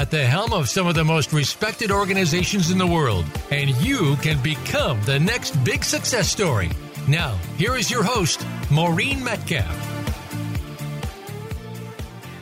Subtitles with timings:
[0.00, 4.16] at the helm of some of the most respected organizations in the world, and you
[4.22, 6.70] can become the next big success story.
[7.06, 9.76] Now, here is your host, Maureen Metcalf.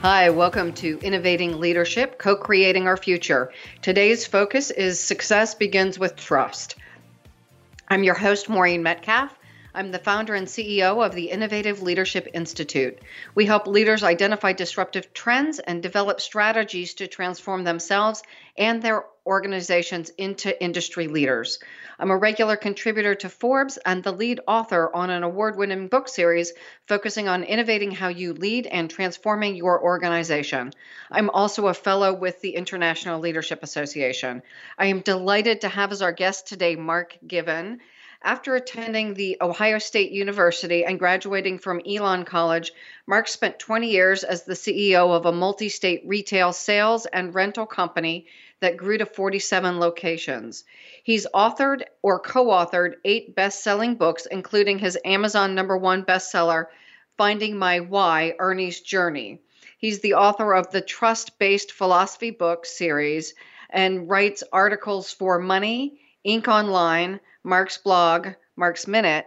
[0.03, 3.51] Hi, welcome to Innovating Leadership, co creating our future.
[3.83, 6.77] Today's focus is Success Begins with Trust.
[7.89, 9.37] I'm your host, Maureen Metcalf.
[9.79, 12.99] I'm the founder and CEO of the Innovative Leadership Institute.
[13.37, 18.25] We help leaders identify disruptive trends and develop strategies to transform themselves
[18.57, 21.61] and their organizations into industry leaders.
[21.97, 26.09] I'm a regular contributor to Forbes and the lead author on an award winning book
[26.09, 26.53] series
[26.89, 30.73] focusing on innovating how you lead and transforming your organization.
[31.09, 34.43] I'm also a fellow with the International Leadership Association.
[34.77, 37.79] I am delighted to have as our guest today Mark Given.
[38.23, 42.73] After attending the Ohio State University and graduating from Elon College,
[43.07, 47.65] Mark spent 20 years as the CEO of a multi state retail sales and rental
[47.65, 48.27] company
[48.59, 50.65] that grew to 47 locations.
[51.05, 56.67] He's authored or co authored eight best selling books, including his Amazon number one bestseller,
[57.17, 59.41] Finding My Why Ernie's Journey.
[59.79, 63.35] He's the author of the Trust Based Philosophy book series
[63.71, 66.49] and writes articles for Money, Inc.
[66.49, 69.27] Online, Mark's blog, Mark's Minute,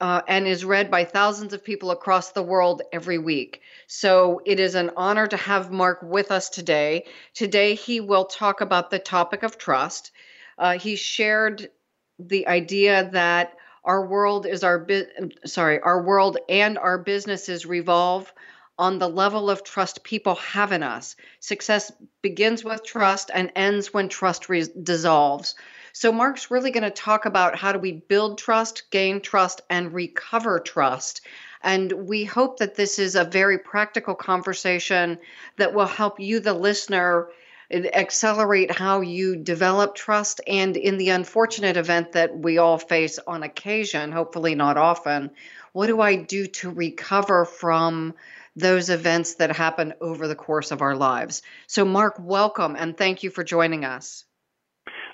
[0.00, 3.62] uh, and is read by thousands of people across the world every week.
[3.86, 7.06] So it is an honor to have Mark with us today.
[7.34, 10.12] Today, he will talk about the topic of trust.
[10.58, 11.70] Uh, he shared
[12.18, 15.06] the idea that our world is our bu-
[15.46, 18.30] sorry, our world and our businesses revolve
[18.78, 21.16] on the level of trust people have in us.
[21.40, 21.90] Success
[22.22, 25.54] begins with trust and ends when trust re- dissolves.
[26.00, 29.92] So, Mark's really going to talk about how do we build trust, gain trust, and
[29.92, 31.22] recover trust.
[31.60, 35.18] And we hope that this is a very practical conversation
[35.56, 37.30] that will help you, the listener,
[37.72, 40.40] accelerate how you develop trust.
[40.46, 45.32] And in the unfortunate event that we all face on occasion, hopefully not often,
[45.72, 48.14] what do I do to recover from?
[48.54, 51.42] those events that happen over the course of our lives.
[51.68, 54.24] So, Mark, welcome and thank you for joining us.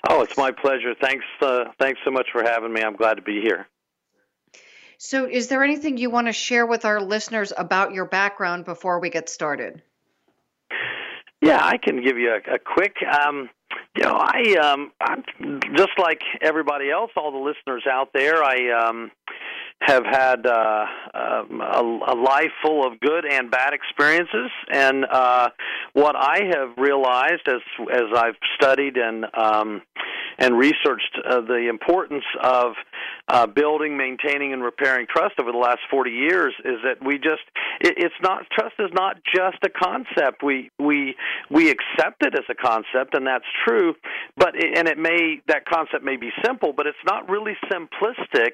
[0.07, 0.93] Oh, it's my pleasure.
[0.99, 2.81] Thanks, uh, thanks so much for having me.
[2.81, 3.67] I'm glad to be here.
[4.97, 8.99] So, is there anything you want to share with our listeners about your background before
[8.99, 9.81] we get started?
[11.41, 12.95] Yeah, I can give you a, a quick.
[13.03, 13.49] Um,
[13.95, 15.23] you know, I um, I'm
[15.75, 18.43] just like everybody else, all the listeners out there.
[18.43, 19.11] I um,
[19.85, 25.49] have had uh, um, a, a life full of good and bad experiences, and uh,
[25.93, 29.81] what I have realized as as I've studied and um,
[30.37, 32.73] and researched uh, the importance of
[33.27, 37.43] uh, building, maintaining, and repairing trust over the last 40 years is that we just
[37.81, 40.43] it, it's not trust is not just a concept.
[40.43, 41.15] We we
[41.49, 43.95] we accept it as a concept, and that's true.
[44.37, 48.53] But it, and it may that concept may be simple, but it's not really simplistic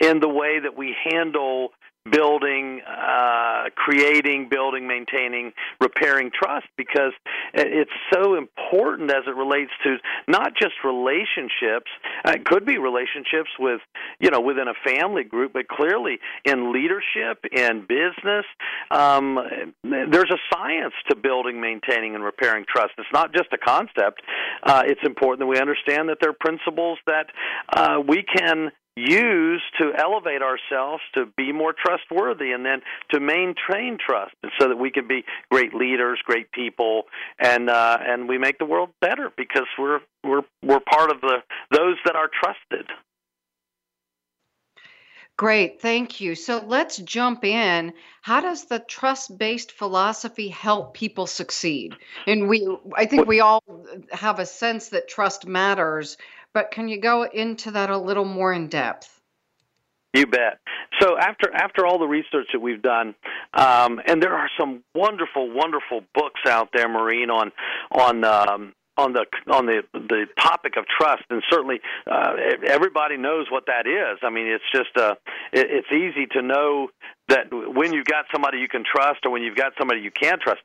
[0.00, 1.70] in the way that we handle
[2.10, 7.12] building, uh, creating, building, maintaining, repairing trust because
[7.54, 9.96] it's so important as it relates to
[10.28, 11.90] not just relationships.
[12.24, 13.80] Uh, it could be relationships with,
[14.20, 18.44] you know, within a family group, but clearly in leadership, in business,
[18.90, 19.38] um,
[19.82, 22.92] there's a science to building, maintaining, and repairing trust.
[22.98, 24.22] It's not just a concept.
[24.62, 27.26] Uh, it's important that we understand that there are principles that
[27.72, 32.80] uh, we can use to elevate ourselves to be more trustworthy and then
[33.10, 37.02] to maintain trust so that we can be great leaders great people
[37.38, 41.36] and uh, and we make the world better because we're we're we're part of the
[41.70, 42.86] those that are trusted
[45.36, 46.34] Great, thank you.
[46.34, 47.92] So let's jump in.
[48.22, 51.94] How does the trust-based philosophy help people succeed?
[52.26, 52.66] And we
[52.96, 53.62] I think we all
[54.12, 56.16] have a sense that trust matters,
[56.56, 59.20] but can you go into that a little more in depth?
[60.14, 60.58] You bet.
[61.02, 63.14] So after after all the research that we've done,
[63.52, 67.52] um, and there are some wonderful, wonderful books out there, Maureen, on
[67.92, 71.80] on um, on the on the the topic of trust, and certainly
[72.10, 72.32] uh,
[72.66, 74.18] everybody knows what that is.
[74.22, 75.16] I mean, it's just uh,
[75.52, 76.88] it, it's easy to know
[77.28, 80.40] that when you've got somebody you can trust or when you've got somebody you can't
[80.40, 80.60] trust.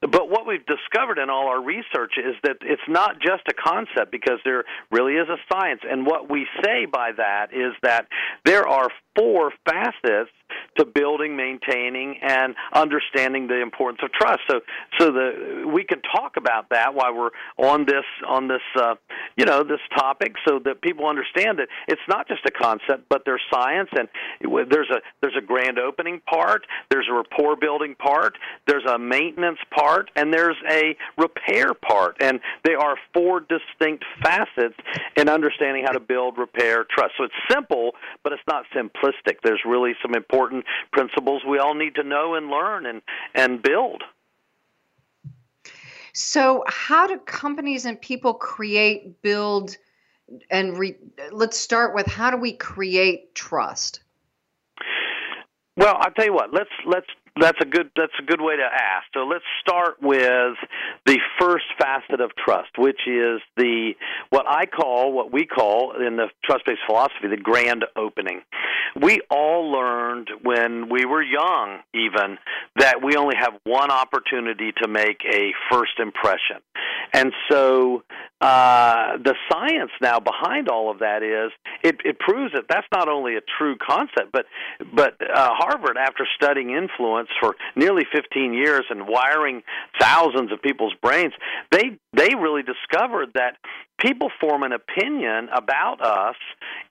[0.00, 4.12] But what we've discovered in all our research is that it's not just a concept
[4.12, 5.80] because there really is a science.
[5.88, 8.06] And what we say by that is that
[8.44, 10.30] there are four facets
[10.76, 14.40] to building, maintaining, and understanding the importance of trust.
[14.50, 14.60] So,
[14.98, 18.94] so the we can talk about that while we're on this on this uh,
[19.36, 23.22] you know this topic, so that people understand that it's not just a concept, but
[23.24, 24.08] there's science, and
[24.42, 25.78] there's a there's a grand
[26.26, 28.36] part, there's a rapport building part,
[28.66, 34.76] there's a maintenance part, and there's a repair part, and they are four distinct facets
[35.16, 37.14] in understanding how to build, repair, trust.
[37.18, 37.92] So it's simple,
[38.22, 39.36] but it's not simplistic.
[39.42, 43.02] There's really some important principles we all need to know and learn and
[43.34, 44.02] and build.
[46.16, 49.76] So, how do companies and people create, build,
[50.48, 50.96] and re-
[51.32, 54.03] let's start with how do we create trust?
[55.76, 56.52] Well, I'll tell you what.
[56.52, 57.06] Let's let's
[57.40, 59.06] that's a good that's a good way to ask.
[59.12, 60.56] So let's start with
[61.04, 63.92] the first facet of trust, which is the
[64.30, 68.42] what I call what we call in the trust-based philosophy the grand opening.
[69.00, 72.38] We all learned when we were young even
[72.76, 76.62] that we only have one opportunity to make a first impression.
[77.12, 78.02] And so
[78.40, 81.50] uh, the science now behind all of that is
[81.82, 84.46] it, it proves that that's not only a true concept, but
[84.94, 89.62] but uh, Harvard, after studying influence for nearly 15 years and wiring
[90.00, 91.32] thousands of people's brains,
[91.70, 93.56] they they really discovered that
[93.98, 96.36] people form an opinion about us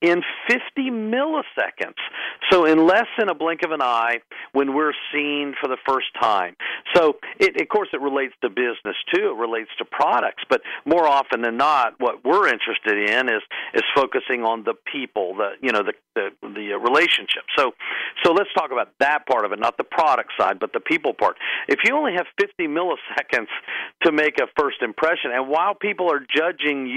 [0.02, 2.00] in 50 milliseconds.
[2.52, 4.20] So, in less than a blink of an eye,
[4.52, 6.56] when we're seen for the first time.
[6.96, 9.32] So, it, of course, it relates to business too.
[9.32, 13.42] It relates to products, but more often than not, what we're interested in is
[13.74, 17.44] is focusing on the people, the you know the the, the relationship.
[17.58, 17.72] So,
[18.24, 21.14] so let's talk about that part of it, not the product side, but the people
[21.14, 21.38] part.
[21.68, 23.48] If you only have 50 milliseconds
[24.04, 26.93] to make a first impression, and while people are judging you,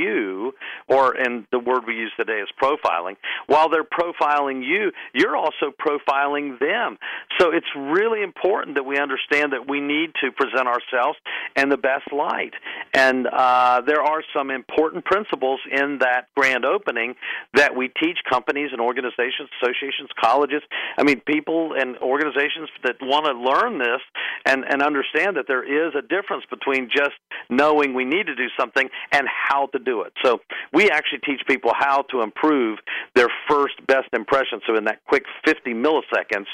[0.89, 3.17] or and the word we use today is profiling,
[3.47, 6.99] while they're profiling you, you're also profiling them.
[7.39, 11.19] So it's really important that we understand that we need to present ourselves
[11.57, 12.55] in the best light.
[12.97, 17.15] And uh, there are some important principles in that grand opening
[17.53, 20.63] that we teach companies and organizations, associations, colleges.
[20.97, 24.01] I mean, people and organizations that want to learn this
[24.47, 27.13] and, and understand that there is a difference between just
[27.51, 30.15] knowing we need to do something and how to do it.
[30.25, 30.41] So
[30.73, 32.79] we actually teach people how to improve
[33.15, 34.61] their first best impression.
[34.67, 36.47] So in that quick 50 milliseconds,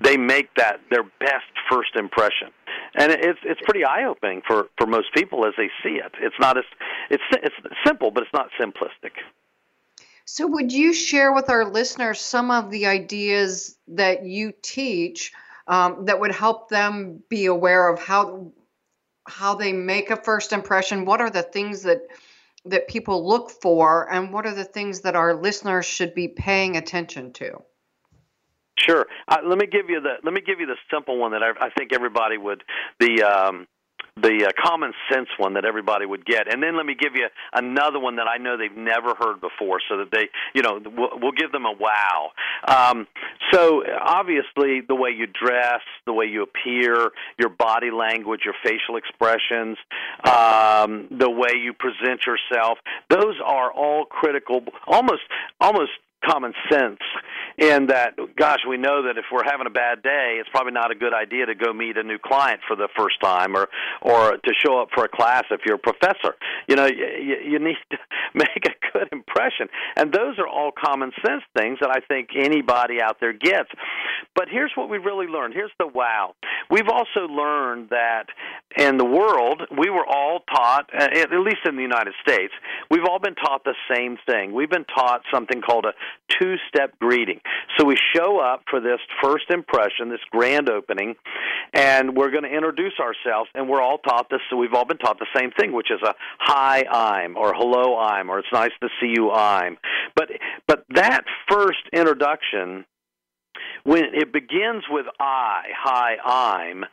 [0.00, 2.48] they make that their best first impression,
[2.94, 6.12] and it's it's pretty eye opening for for most people as they see it.
[6.20, 6.64] It's not as
[7.10, 7.54] it's it's
[7.86, 9.12] simple, but it's not simplistic.
[10.26, 15.32] So, would you share with our listeners some of the ideas that you teach
[15.68, 18.52] um, that would help them be aware of how
[19.26, 21.04] how they make a first impression?
[21.04, 22.00] What are the things that
[22.64, 26.76] that people look for, and what are the things that our listeners should be paying
[26.78, 27.62] attention to?
[28.78, 29.06] Sure.
[29.28, 31.66] Uh, let me give you the let me give you the simple one that I,
[31.66, 32.64] I think everybody would
[32.98, 33.66] the um,
[34.16, 37.26] the uh, common sense one that everybody would get, and then let me give you
[37.52, 41.18] another one that I know they've never heard before, so that they, you know, we'll,
[41.20, 42.30] we'll give them a wow.
[42.66, 43.06] Um,
[43.52, 48.96] so obviously, the way you dress, the way you appear, your body language, your facial
[48.96, 49.78] expressions,
[50.24, 52.78] um, the way you present yourself,
[53.10, 55.22] those are all critical, almost
[55.60, 55.90] almost
[56.24, 56.98] common sense
[57.58, 60.90] in that gosh we know that if we're having a bad day it's probably not
[60.90, 63.68] a good idea to go meet a new client for the first time or
[64.02, 66.34] or to show up for a class if you're a professor.
[66.68, 67.98] You know you, you need to
[68.34, 69.68] make a good impression.
[69.96, 73.70] And those are all common sense things that i think anybody out there gets.
[74.34, 75.54] But here's what we really learned.
[75.54, 76.34] Here's the wow.
[76.70, 78.26] We've also learned that
[78.76, 82.52] in the world we were all taught at least in the united states
[82.90, 84.52] we've all been taught the same thing.
[84.52, 85.92] We've been taught something called a
[86.40, 87.40] two step greeting.
[87.78, 91.14] So we show up for this first impression, this grand opening,
[91.72, 94.98] and we're going to introduce ourselves, and we're all taught this, so we've all been
[94.98, 98.72] taught the same thing, which is a hi, I'm, or hello, I'm, or it's nice
[98.80, 99.76] to see you, I'm.
[100.14, 100.30] But,
[100.68, 102.84] but that first introduction
[103.84, 106.84] when it begins with I, hi, I'm,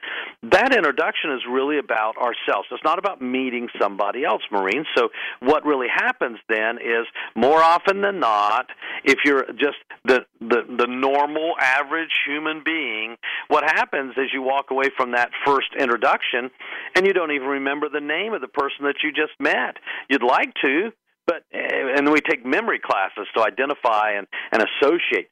[0.51, 2.67] that introduction is really about ourselves.
[2.69, 4.85] It's not about meeting somebody else, Marine.
[4.95, 8.67] So what really happens then is more often than not,
[9.05, 13.15] if you're just the, the, the normal, average human being,
[13.47, 16.51] what happens is you walk away from that first introduction
[16.95, 19.77] and you don't even remember the name of the person that you just met.
[20.09, 20.91] You'd like to,
[21.25, 25.29] but eh, and we take memory classes to identify and, and associate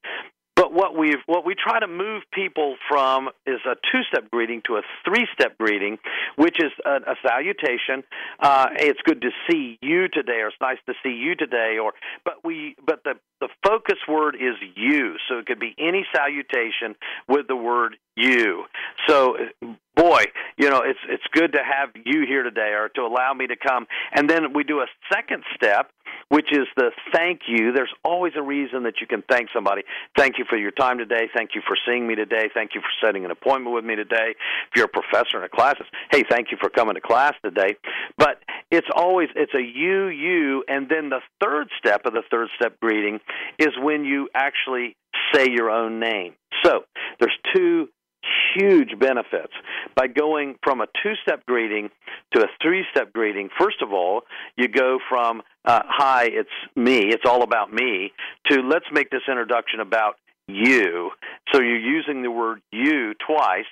[0.69, 4.75] But what we what we try to move people from is a two-step greeting to
[4.75, 5.97] a three-step greeting,
[6.35, 8.03] which is a, a salutation.
[8.39, 11.93] Uh, it's good to see you today, or it's nice to see you today, or
[12.23, 16.95] but we but the the focus word is you, so it could be any salutation
[17.27, 18.65] with the word you.
[19.07, 19.37] So,
[19.95, 20.23] boy,
[20.57, 23.55] you know, it's it's good to have you here today, or to allow me to
[23.55, 23.87] come.
[24.13, 25.91] And then we do a second step,
[26.27, 27.71] which is the thank you.
[27.71, 29.83] There's always a reason that you can thank somebody.
[30.17, 31.29] Thank you for your time today.
[31.35, 32.49] Thank you for seeing me today.
[32.53, 34.35] Thank you for setting an appointment with me today.
[34.35, 35.75] If you're a professor in a class,
[36.11, 37.77] hey, thank you for coming to class today.
[38.17, 42.49] But it's always it's a you you, and then the third step of the third
[42.55, 43.19] step greeting
[43.57, 44.95] is when you actually
[45.33, 46.33] say your own name.
[46.63, 46.81] So
[47.19, 47.87] there's two
[48.55, 49.53] huge benefits
[49.95, 51.89] by going from a two step greeting
[52.33, 53.49] to a three step greeting.
[53.59, 54.21] First of all,
[54.57, 58.11] you go from, uh, hi, it's me, it's all about me,
[58.49, 60.15] to let's make this introduction about
[60.49, 61.11] you.
[61.53, 63.65] So you're using the word you twice.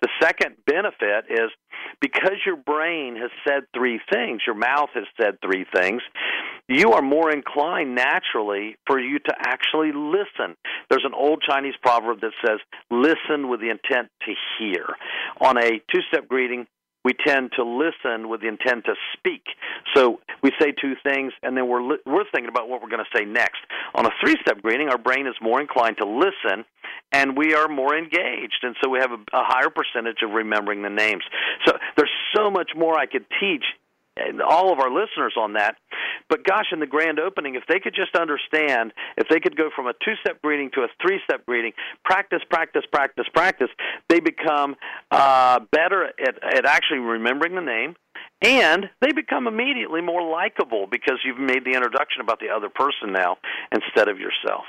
[0.00, 1.50] The second benefit is
[2.00, 6.02] because your brain has said three things, your mouth has said three things,
[6.68, 10.56] you are more inclined naturally for you to actually listen.
[10.88, 12.58] There's an old Chinese proverb that says,
[12.90, 14.86] listen with the intent to hear.
[15.40, 16.66] On a two step greeting,
[17.04, 19.44] we tend to listen with the intent to speak.
[19.94, 23.04] So we say two things, and then we're li- we're thinking about what we're going
[23.04, 23.60] to say next.
[23.94, 26.64] On a three-step greeting, our brain is more inclined to listen,
[27.12, 30.82] and we are more engaged, and so we have a, a higher percentage of remembering
[30.82, 31.22] the names.
[31.66, 33.64] So there's so much more I could teach
[34.48, 35.76] all of our listeners on that.
[36.28, 39.70] But gosh, in the grand opening, if they could just understand, if they could go
[39.74, 41.72] from a two step greeting to a three step greeting,
[42.04, 43.68] practice, practice, practice, practice,
[44.08, 44.76] they become
[45.10, 47.96] uh, better at, at actually remembering the name.
[48.42, 53.12] And they become immediately more likable because you've made the introduction about the other person
[53.12, 53.38] now
[53.72, 54.64] instead of yourself.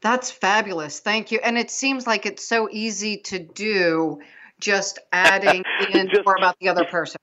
[0.00, 1.00] That's fabulous.
[1.00, 1.40] Thank you.
[1.42, 4.20] And it seems like it's so easy to do
[4.60, 7.20] just adding in just, more about the other person.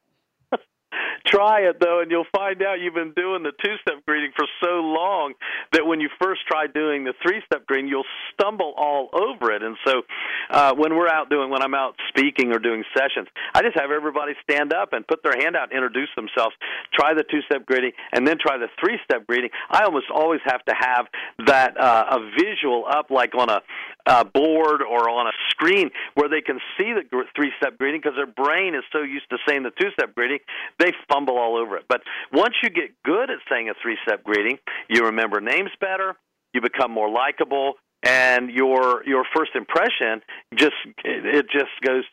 [1.25, 4.81] Try it though, and you'll find out you've been doing the two-step greeting for so
[4.81, 5.33] long
[5.73, 9.63] that when you first try doing the three-step greeting, you'll stumble all over it.
[9.63, 10.03] And so,
[10.51, 13.89] uh, when we're out doing, when I'm out speaking or doing sessions, I just have
[13.89, 16.55] everybody stand up and put their hand out, introduce themselves,
[16.93, 19.49] try the two-step greeting, and then try the three-step greeting.
[19.71, 21.07] I almost always have to have
[21.47, 23.61] that uh, a visual up, like on a
[24.05, 27.01] uh, board or on a screen where they can see the
[27.35, 30.39] three step greeting because their brain is so used to saying the two step greeting,
[30.79, 31.85] they fumble all over it.
[31.87, 34.57] But once you get good at saying a three step greeting,
[34.89, 36.15] you remember names better,
[36.53, 40.21] you become more likable, and your your first impression
[40.55, 42.03] just it just goes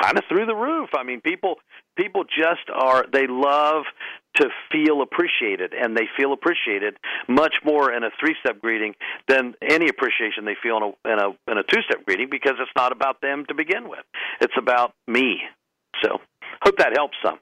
[0.00, 0.90] kind of through the roof.
[0.96, 1.56] I mean, people
[1.96, 3.84] people just are they love
[4.36, 6.96] to feel appreciated, and they feel appreciated
[7.26, 8.94] much more in a three-step greeting
[9.28, 12.70] than any appreciation they feel in a in a in a two-step greeting because it's
[12.76, 14.04] not about them to begin with.
[14.40, 15.40] It's about me.
[16.04, 16.18] So,
[16.62, 17.38] hope that helps some.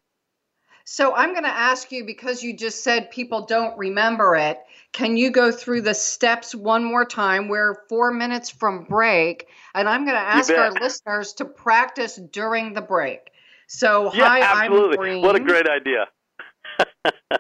[0.85, 4.61] So I'm going to ask you because you just said people don't remember it.
[4.93, 7.49] Can you go through the steps one more time?
[7.49, 12.75] We're four minutes from break, and I'm going to ask our listeners to practice during
[12.75, 13.31] the break.
[13.67, 15.21] So, yeah, hi, absolutely.
[15.21, 16.07] What a great idea.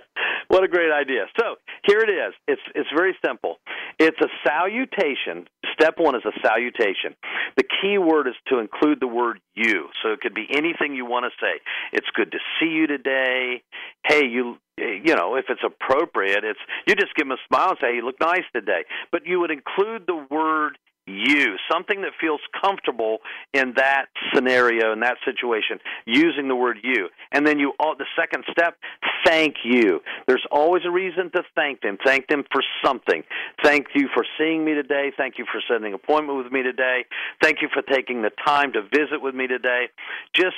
[0.54, 1.26] what a great idea.
[1.36, 2.32] So here it is.
[2.46, 3.56] It's it's very simple.
[3.98, 5.48] It's a salutation.
[5.74, 7.16] Step one is a salutation.
[7.56, 9.88] The key word is to include the word you.
[10.02, 11.60] So it could be anything you want to say.
[11.92, 13.62] It's good to see you today.
[14.06, 17.78] Hey, you you know, if it's appropriate, it's you just give them a smile and
[17.80, 22.12] say, "Hey, you look nice today." But you would include the word you, something that
[22.20, 23.18] feels comfortable
[23.52, 27.08] in that scenario, in that situation, using the word you.
[27.32, 28.76] And then you, all, the second step,
[29.24, 30.00] thank you.
[30.26, 31.98] There's always a reason to thank them.
[32.04, 33.22] Thank them for something.
[33.62, 35.12] Thank you for seeing me today.
[35.16, 37.04] Thank you for setting an appointment with me today.
[37.42, 39.86] Thank you for taking the time to visit with me today.
[40.34, 40.56] Just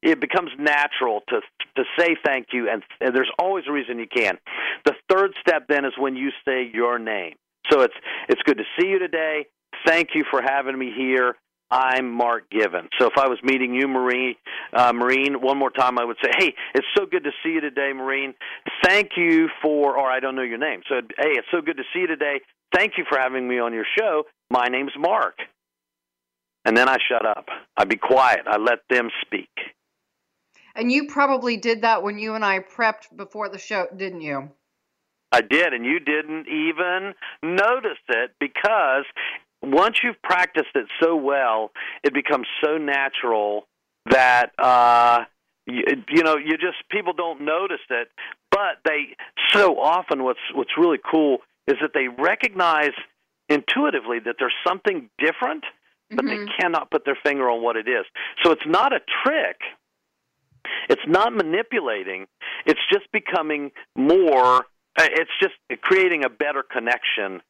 [0.00, 1.40] it becomes natural to
[1.76, 4.38] to say thank you and, and there's always a reason you can.
[4.84, 7.34] The third step then is when you say your name.
[7.70, 7.94] So it's
[8.28, 9.46] it's good to see you today.
[9.86, 11.36] Thank you for having me here.
[11.70, 12.88] I'm Mark Given.
[12.98, 14.36] So if I was meeting you, Marine,
[14.72, 17.60] uh, Maureen, one more time, I would say, "Hey, it's so good to see you
[17.60, 18.34] today, Marine.
[18.82, 20.82] Thank you for," or I don't know your name.
[20.88, 22.40] So, hey, it's so good to see you today.
[22.74, 24.24] Thank you for having me on your show.
[24.50, 25.38] My name's Mark.
[26.64, 27.48] And then I shut up.
[27.76, 28.40] I'd be quiet.
[28.46, 29.50] I let them speak.
[30.74, 34.50] And you probably did that when you and I prepped before the show, didn't you?
[35.32, 39.04] I did, and you didn't even notice it because
[39.62, 41.70] once you've practiced it so well,
[42.04, 43.66] it becomes so natural
[44.06, 45.24] that uh,
[45.66, 48.08] you, you know you just people don't notice it,
[48.50, 49.16] but they
[49.52, 52.92] so often what's what's really cool is that they recognize
[53.48, 55.64] intuitively that there's something different,
[56.10, 56.46] but Mhm.
[56.46, 58.06] they cannot put their finger on what it is.
[58.42, 59.60] So it's not a trick.
[60.88, 62.26] It's not manipulating.
[62.66, 64.66] It's just becoming more.
[64.98, 67.42] uh, It's just creating a better connection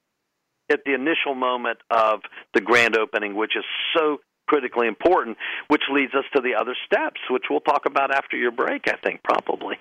[0.70, 2.20] at the initial moment of
[2.54, 3.64] the grand opening, which is
[3.96, 5.37] so critically important,
[5.68, 8.96] which leads us to the other steps, which we'll talk about after your break, I
[9.02, 9.76] think, probably.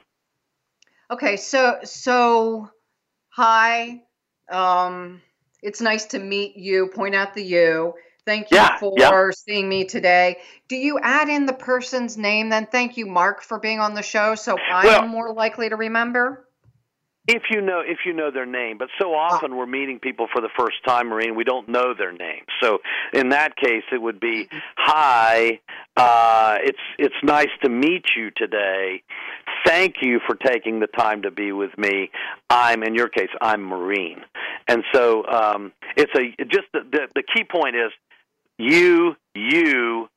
[1.09, 2.69] Okay, so so
[3.29, 4.01] hi.
[4.51, 5.21] Um
[5.63, 6.87] it's nice to meet you.
[6.93, 7.93] Point out the you.
[8.25, 9.31] Thank you Yeah, for yeah.
[9.31, 10.37] seeing me today.
[10.67, 12.67] Do you add in the person's name then?
[12.67, 16.46] Thank you, Mark, for being on the show so I Well- more likely to remember.
[17.27, 20.41] If you know if you know their name, but so often we're meeting people for
[20.41, 22.43] the first time, Marine, we don't know their name.
[22.61, 22.79] So
[23.13, 25.59] in that case, it would be, "Hi,
[25.97, 29.03] uh, it's it's nice to meet you today.
[29.65, 32.09] Thank you for taking the time to be with me.
[32.49, 34.23] I'm in your case, I'm Marine."
[34.69, 37.91] And so um, it's a just the, the the key point is
[38.57, 40.07] you you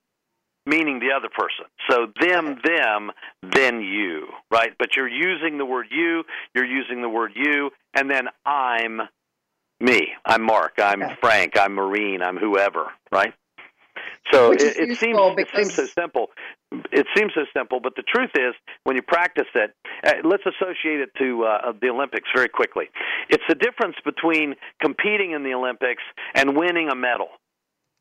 [0.71, 1.67] meaning the other person.
[1.91, 3.11] So them, them,
[3.43, 4.71] then you, right?
[4.79, 6.23] But you're using the word you,
[6.55, 9.01] you're using the word you, and then I'm
[9.81, 10.09] me.
[10.25, 10.75] I'm Mark.
[10.79, 11.17] I'm Okay.
[11.21, 11.59] Frank.
[11.59, 12.23] I'm Marine.
[12.23, 13.35] I'm whoever, right?
[14.33, 16.27] So it, it seems it seems so simple.
[16.93, 19.75] It seems so simple, but the truth is, when you practice it,
[20.07, 22.91] uh, let's associate it to uh, the Olympics very quickly.
[23.29, 26.03] It's the difference between competing in the Olympics
[26.35, 27.29] and winning a medal.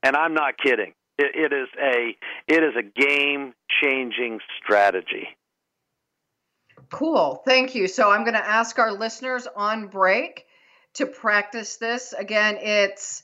[0.04, 0.94] And I'm not kidding.
[1.20, 2.16] It, it is a
[2.48, 5.28] it is a game changing strategy.
[6.90, 7.42] Cool.
[7.46, 7.88] Thank you.
[7.88, 10.46] So I'm going to ask our listeners on break
[10.94, 12.14] to practice this.
[12.14, 13.24] Again, it's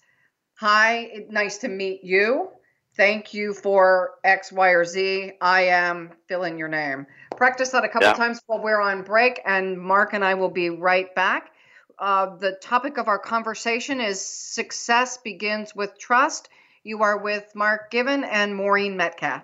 [0.56, 2.50] hi, nice to meet you.
[2.98, 5.32] Thank you for X, Y, or Z.
[5.42, 7.08] I am fill in your name.
[7.36, 8.14] Practice that a couple Yeah.
[8.14, 11.52] times while we're on break, and Mark and I will be right back.
[11.98, 16.50] Uh, the topic of our conversation is success begins with trust.
[16.88, 19.42] You are with Mark Given and Maureen Metcalf.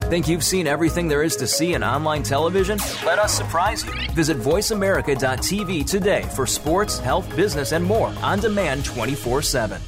[0.00, 2.78] Think you've seen everything there is to see in online television?
[3.04, 3.92] Let us surprise you.
[4.12, 9.82] Visit VoiceAmerica.tv today for sports, health, business, and more on demand 24 7.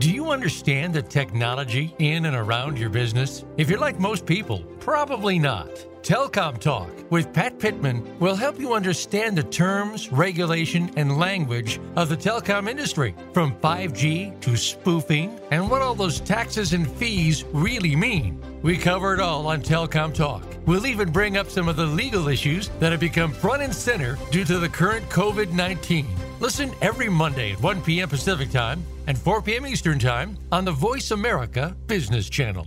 [0.00, 3.44] Do you understand the technology in and around your business?
[3.58, 5.68] If you're like most people, probably not.
[6.02, 12.08] Telcom Talk with Pat Pittman will help you understand the terms, regulation, and language of
[12.08, 17.94] the telecom industry, from 5G to spoofing and what all those taxes and fees really
[17.94, 18.42] mean.
[18.62, 20.42] We cover it all on Telcom Talk.
[20.64, 24.16] We'll even bring up some of the legal issues that have become front and center
[24.30, 26.06] due to the current COVID 19.
[26.40, 28.08] Listen every Monday at 1 p.m.
[28.08, 29.66] Pacific Time and 4 p.m.
[29.66, 32.66] Eastern Time on the Voice America Business Channel.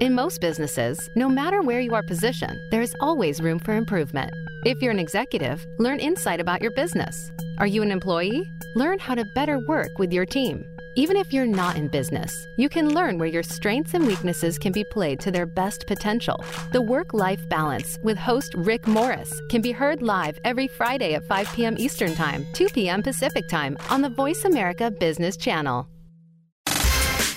[0.00, 4.32] In most businesses, no matter where you are positioned, there is always room for improvement.
[4.64, 7.30] If you're an executive, learn insight about your business.
[7.58, 8.50] Are you an employee?
[8.74, 10.64] Learn how to better work with your team.
[10.96, 14.72] Even if you're not in business, you can learn where your strengths and weaknesses can
[14.72, 16.42] be played to their best potential.
[16.72, 21.28] The Work Life Balance with host Rick Morris can be heard live every Friday at
[21.28, 21.76] 5 p.m.
[21.78, 23.02] Eastern Time, 2 p.m.
[23.02, 25.86] Pacific Time on the Voice America Business Channel.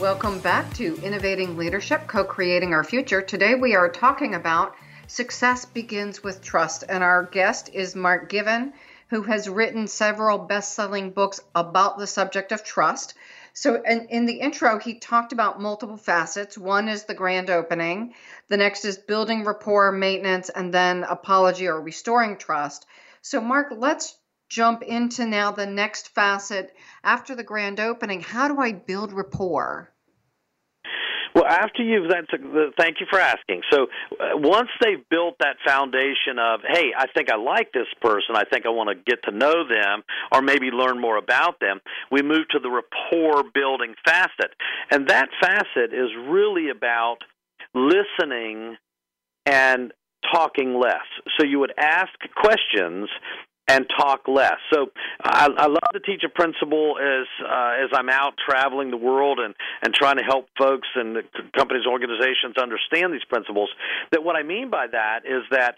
[0.00, 3.20] Welcome back to Innovating Leadership, co creating our future.
[3.20, 4.76] Today we are talking about
[5.08, 8.74] success begins with trust, and our guest is Mark Given,
[9.10, 13.14] who has written several best selling books about the subject of trust.
[13.54, 16.56] So, in, in the intro, he talked about multiple facets.
[16.56, 18.14] One is the grand opening,
[18.48, 22.86] the next is building rapport, maintenance, and then apology or restoring trust.
[23.20, 24.16] So, Mark, let's
[24.48, 28.20] jump into now the next facet after the grand opening.
[28.20, 29.92] How do I build rapport?
[31.34, 33.62] Well, after you've that's a, thank you for asking.
[33.70, 33.86] So
[34.18, 38.44] uh, once they've built that foundation of, hey, I think I like this person, I
[38.44, 41.80] think I want to get to know them, or maybe learn more about them,
[42.10, 44.52] we move to the rapport building facet,
[44.90, 47.18] and that facet is really about
[47.74, 48.76] listening
[49.46, 49.92] and
[50.34, 51.06] talking less.
[51.38, 53.08] So you would ask questions
[53.68, 54.56] and talk less.
[54.72, 54.86] So
[55.22, 59.38] I, I love to teach a principle as uh, as I'm out traveling the world
[59.38, 61.18] and and trying to help folks and
[61.54, 63.68] companies, organizations understand these principles.
[64.10, 65.76] That what I mean by that is that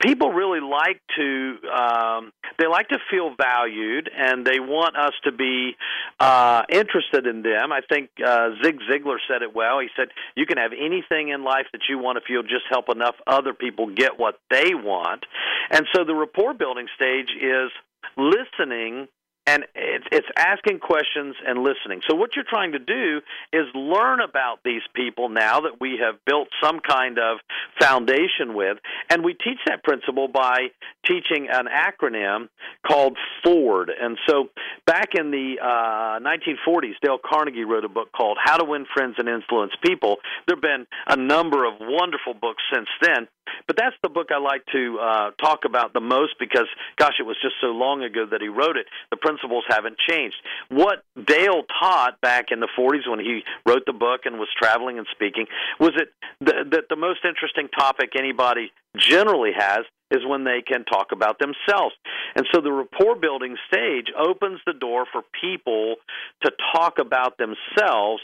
[0.00, 5.32] people really like to um, they like to feel valued and they want us to
[5.32, 5.76] be
[6.20, 7.72] uh, interested in them.
[7.72, 9.80] I think uh, Zig Ziglar said it well.
[9.80, 12.88] He said you can have anything in life that you want if you'll just help
[12.88, 15.24] enough other people get what they want.
[15.70, 17.70] And so the rapport building stage is
[18.16, 19.08] listening
[19.46, 22.00] and it's, asking questions and listening.
[22.08, 23.20] So what you're trying to do
[23.52, 27.38] is learn about these people now that we have built some kind of
[27.80, 28.78] foundation with,
[29.10, 30.68] and we teach that principle by
[31.06, 32.48] teaching an acronym
[32.86, 33.90] called FORD.
[34.00, 34.48] And so
[34.86, 39.16] back in the uh, 1940s, Dale Carnegie wrote a book called How to Win Friends
[39.18, 40.18] and Influence People.
[40.46, 43.28] There have been a number of wonderful books since then,
[43.66, 47.24] but that's the book I like to uh, talk about the most because, gosh, it
[47.24, 48.86] was just so long ago that he wrote it.
[49.10, 50.36] The principles haven't changed.
[50.68, 54.98] What Dale taught back in the 40s when he wrote the book and was traveling
[54.98, 55.46] and speaking
[55.78, 56.08] was that
[56.40, 61.38] the, that the most interesting topic anybody generally has is when they can talk about
[61.38, 61.94] themselves.
[62.36, 65.96] And so the rapport building stage opens the door for people
[66.42, 68.20] to talk about themselves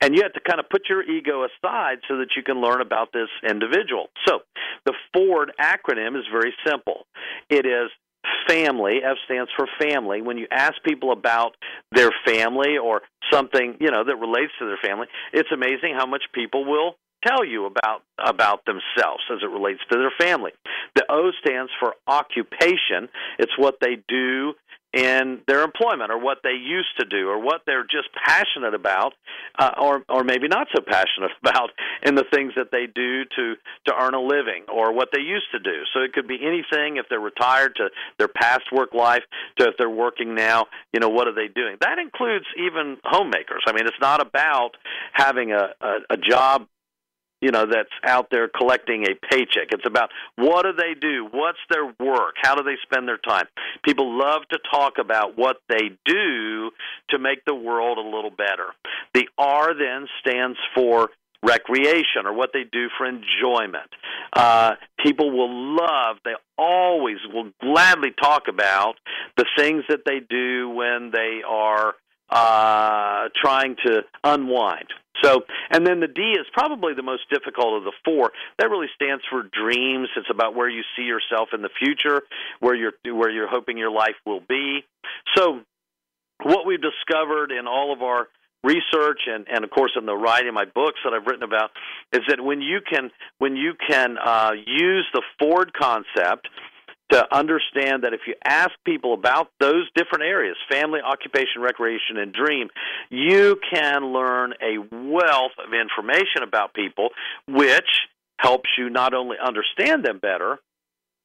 [0.00, 2.80] and you have to kind of put your ego aside so that you can learn
[2.80, 4.08] about this individual.
[4.26, 4.40] So,
[4.84, 7.06] the Ford acronym is very simple.
[7.48, 7.90] It is
[8.48, 11.56] family f stands for family when you ask people about
[11.90, 16.22] their family or something you know that relates to their family it's amazing how much
[16.32, 16.94] people will
[17.26, 20.52] tell you about about themselves as it relates to their family
[20.94, 24.54] the o stands for occupation it's what they do
[24.92, 29.14] in their employment or what they used to do or what they're just passionate about
[29.58, 31.70] uh, or or maybe not so passionate about
[32.02, 33.54] in the things that they do to
[33.86, 35.82] to earn a living or what they used to do.
[35.94, 39.22] So it could be anything if they're retired to their past work life
[39.58, 41.76] to if they're working now you know what are they doing?
[41.80, 43.62] That includes even homemakers.
[43.66, 44.72] I mean it's not about
[45.12, 46.66] having a a, a job
[47.42, 49.68] you know that's out there collecting a paycheck.
[49.72, 51.28] It's about what do they do?
[51.30, 52.36] What's their work?
[52.40, 53.46] How do they spend their time?
[53.84, 56.70] People love to talk about what they do
[57.10, 58.68] to make the world a little better.
[59.12, 61.10] The R then stands for
[61.44, 63.90] recreation or what they do for enjoyment.
[64.32, 64.72] Uh,
[65.04, 68.94] people will love, they always will gladly talk about
[69.36, 71.94] the things that they do when they are
[72.32, 74.88] uh, trying to unwind.
[75.22, 78.32] So, and then the D is probably the most difficult of the four.
[78.58, 80.08] That really stands for dreams.
[80.16, 82.22] It's about where you see yourself in the future,
[82.60, 84.80] where you're where you're hoping your life will be.
[85.36, 85.60] So,
[86.42, 88.28] what we've discovered in all of our
[88.64, 91.70] research and, and of course in the writing of my books that I've written about
[92.12, 96.48] is that when you can when you can uh, use the Ford concept
[97.12, 102.32] to understand that if you ask people about those different areas family, occupation, recreation, and
[102.32, 102.68] dream
[103.10, 107.10] you can learn a wealth of information about people,
[107.46, 107.88] which
[108.38, 110.58] helps you not only understand them better,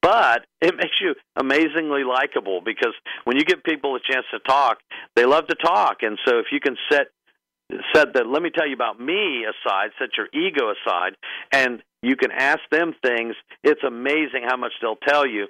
[0.01, 4.77] but it makes you amazingly likable because when you give people a chance to talk,
[5.15, 5.97] they love to talk.
[6.01, 7.07] And so if you can set
[7.93, 11.15] set that let me tell you about me aside, set your ego aside,
[11.51, 15.47] and you can ask them things, it's amazing how much they'll tell you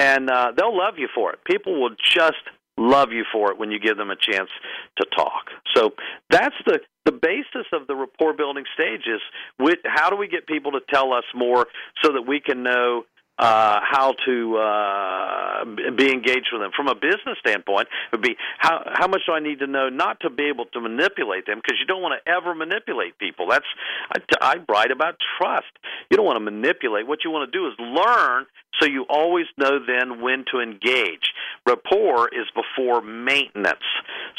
[0.00, 1.40] and uh, they'll love you for it.
[1.44, 2.42] People will just
[2.78, 4.48] love you for it when you give them a chance
[4.96, 5.50] to talk.
[5.76, 5.90] So
[6.30, 9.20] that's the the basis of the rapport building stage is
[9.58, 11.66] with, how do we get people to tell us more
[12.02, 13.04] so that we can know
[13.40, 15.64] uh, how to uh,
[15.96, 16.70] be engaged with them.
[16.76, 19.88] From a business standpoint, it would be how how much do I need to know
[19.88, 23.48] not to be able to manipulate them because you don't want to ever manipulate people.
[23.48, 23.64] That's
[24.12, 25.72] I, I write about trust.
[26.10, 27.06] You don't want to manipulate.
[27.06, 28.44] What you want to do is learn
[28.78, 31.32] so you always know then when to engage.
[31.66, 33.88] Rapport is before maintenance.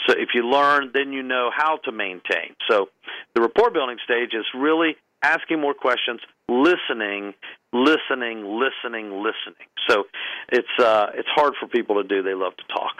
[0.07, 2.55] So if you learn, then you know how to maintain.
[2.69, 2.89] So
[3.35, 7.33] the rapport building stage is really asking more questions, listening,
[7.73, 9.67] listening, listening, listening.
[9.89, 10.05] So
[10.51, 12.21] it's uh, it's hard for people to do.
[12.21, 12.95] They love to talk.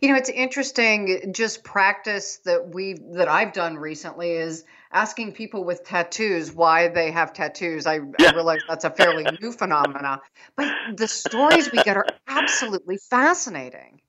[0.00, 1.32] You know, it's interesting.
[1.32, 7.10] Just practice that we that I've done recently is asking people with tattoos why they
[7.10, 7.86] have tattoos.
[7.86, 8.30] I, yeah.
[8.30, 10.20] I realize that's a fairly new phenomena,
[10.56, 14.00] but the stories we get are absolutely fascinating.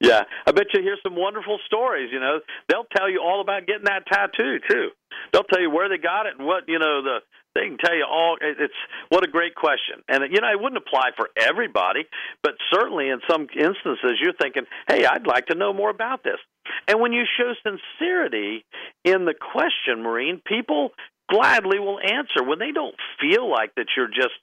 [0.00, 2.08] Yeah, I bet you hear some wonderful stories.
[2.10, 4.88] You know, they'll tell you all about getting that tattoo too.
[5.32, 7.18] They'll tell you where they got it and what you know the.
[7.52, 8.36] They can tell you all.
[8.40, 8.72] It's
[9.08, 12.06] what a great question, and you know it wouldn't apply for everybody,
[12.44, 16.38] but certainly in some instances you're thinking, "Hey, I'd like to know more about this."
[16.86, 18.64] And when you show sincerity
[19.04, 20.92] in the question, Marine, people
[21.28, 24.38] gladly will answer when they don't feel like that you're just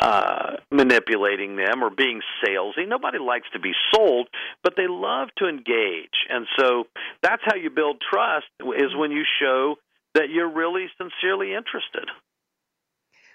[0.00, 2.86] uh, manipulating them or being salesy.
[2.86, 4.28] Nobody likes to be sold,
[4.62, 6.26] but they love to engage.
[6.28, 6.84] And so
[7.22, 9.76] that's how you build trust is when you show
[10.14, 12.08] that you're really sincerely interested.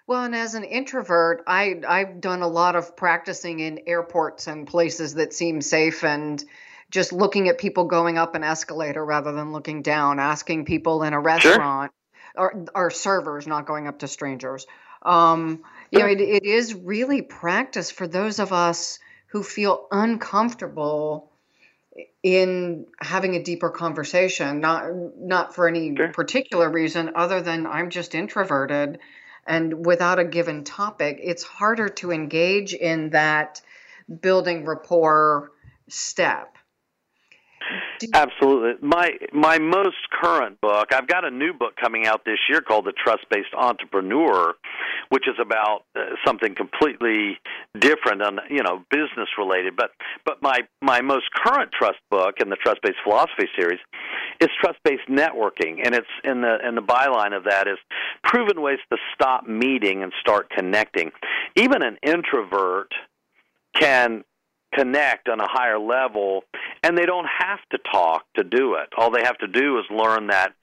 [0.05, 4.67] Well, and as an introvert, I I've done a lot of practicing in airports and
[4.67, 6.43] places that seem safe and
[6.91, 11.13] just looking at people going up an escalator rather than looking down, asking people in
[11.13, 11.91] a restaurant
[12.35, 12.43] sure.
[12.43, 14.67] or or servers not going up to strangers.
[15.03, 21.31] Um, you know, it, it is really practice for those of us who feel uncomfortable
[22.23, 24.85] in having a deeper conversation not
[25.17, 26.11] not for any sure.
[26.11, 28.97] particular reason other than I'm just introverted
[29.45, 33.61] and without a given topic it's harder to engage in that
[34.21, 35.51] building rapport
[35.87, 36.57] step
[38.13, 38.87] Absolutely.
[38.87, 42.85] My my most current book, I've got a new book coming out this year called
[42.85, 44.55] The Trust Based Entrepreneur,
[45.13, 47.37] which is about uh, something completely
[47.79, 49.75] different and you know business related.
[49.75, 49.91] But
[50.25, 53.79] but my my most current trust book in the Trust Based Philosophy series
[54.39, 57.77] is Trust Based Networking, and it's in the in the byline of that is
[58.23, 61.11] proven ways to stop meeting and start connecting.
[61.55, 62.91] Even an introvert
[63.79, 64.23] can
[64.73, 66.43] connect on a higher level
[66.81, 69.85] and they don't have to talk to do it all they have to do is
[69.91, 70.53] learn that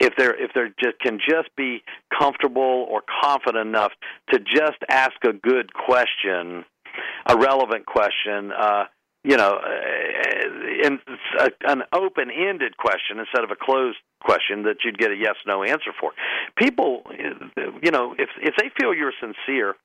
[0.00, 1.82] if they're if they're just can just be
[2.18, 3.92] comfortable or confident enough
[4.32, 6.64] to just ask a good question
[7.26, 8.84] a relevant question uh
[9.22, 10.96] you know, uh,
[11.38, 15.92] a, an open-ended question instead of a closed question that you'd get a yes/no answer
[15.98, 16.12] for.
[16.56, 17.02] People,
[17.82, 19.76] you know, if if they feel you're sincere,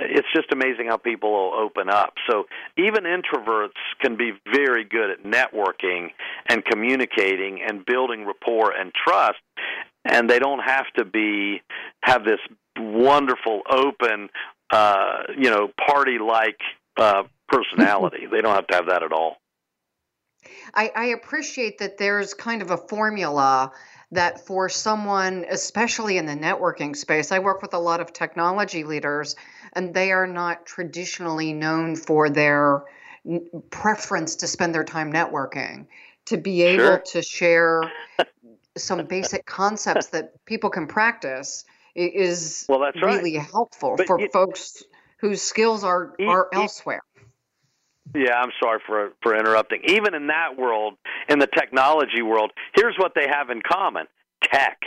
[0.00, 2.14] it's just amazing how people will open up.
[2.28, 2.46] So
[2.76, 6.10] even introverts can be very good at networking
[6.48, 9.38] and communicating and building rapport and trust,
[10.04, 11.62] and they don't have to be
[12.02, 12.40] have this
[12.78, 14.28] wonderful open,
[14.70, 16.60] uh, you know, party-like
[16.96, 18.26] uh, personality.
[18.30, 19.36] they don't have to have that at all.
[20.74, 23.72] I, I appreciate that there's kind of a formula
[24.12, 28.84] that for someone, especially in the networking space, I work with a lot of technology
[28.84, 29.34] leaders,
[29.72, 32.84] and they are not traditionally known for their
[33.70, 35.86] preference to spend their time networking.
[36.26, 37.02] To be able sure.
[37.12, 37.82] to share
[38.76, 43.46] some basic concepts that people can practice is well, that's really right.
[43.50, 44.82] helpful but for folks
[45.20, 47.02] whose skills are, are elsewhere.
[48.14, 49.82] Yeah, I'm sorry for for interrupting.
[49.88, 50.94] Even in that world,
[51.28, 54.06] in the technology world, here's what they have in common
[54.42, 54.78] tech.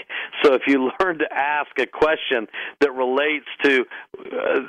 [0.44, 2.48] So if you learn to ask a question
[2.80, 3.86] that relates to
[4.20, 4.60] uh,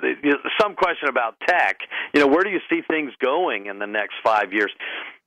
[0.61, 1.79] some question about tech,
[2.13, 4.73] you know, where do you see things going in the next 5 years?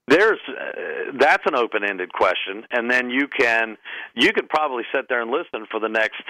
[0.07, 3.77] There's uh, that's an open-ended question and then you can
[4.15, 6.21] you could probably sit there and listen for the next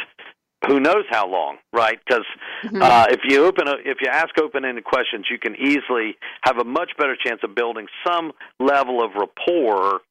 [0.68, 2.00] who knows how long, right?
[2.06, 2.26] Because
[2.64, 2.82] mm-hmm.
[2.82, 6.64] uh, if you open, a, if you ask open-ended questions, you can easily have a
[6.64, 10.02] much better chance of building some level of rapport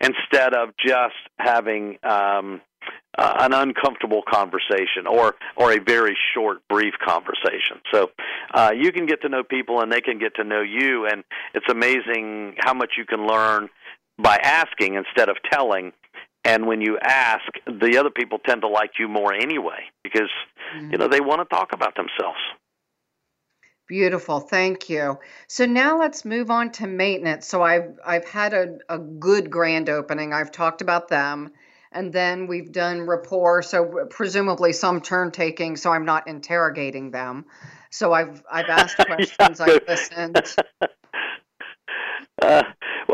[0.00, 2.60] instead of just having um,
[3.16, 7.80] uh, an uncomfortable conversation or or a very short, brief conversation.
[7.92, 8.10] So
[8.54, 11.24] uh, you can get to know people, and they can get to know you, and
[11.54, 13.68] it's amazing how much you can learn
[14.18, 15.92] by asking instead of telling
[16.44, 20.30] and when you ask the other people tend to like you more anyway because
[20.76, 20.92] mm-hmm.
[20.92, 22.38] you know they want to talk about themselves
[23.88, 25.18] Beautiful, thank you.
[25.46, 27.46] So now let's move on to maintenance.
[27.46, 30.34] So I've I've had a, a good grand opening.
[30.34, 31.52] I've talked about them,
[31.90, 33.62] and then we've done rapport.
[33.62, 35.76] So presumably some turn taking.
[35.76, 37.46] So I'm not interrogating them.
[37.90, 39.58] So I've I've asked questions.
[39.60, 40.56] I've listened.
[42.40, 42.62] Uh,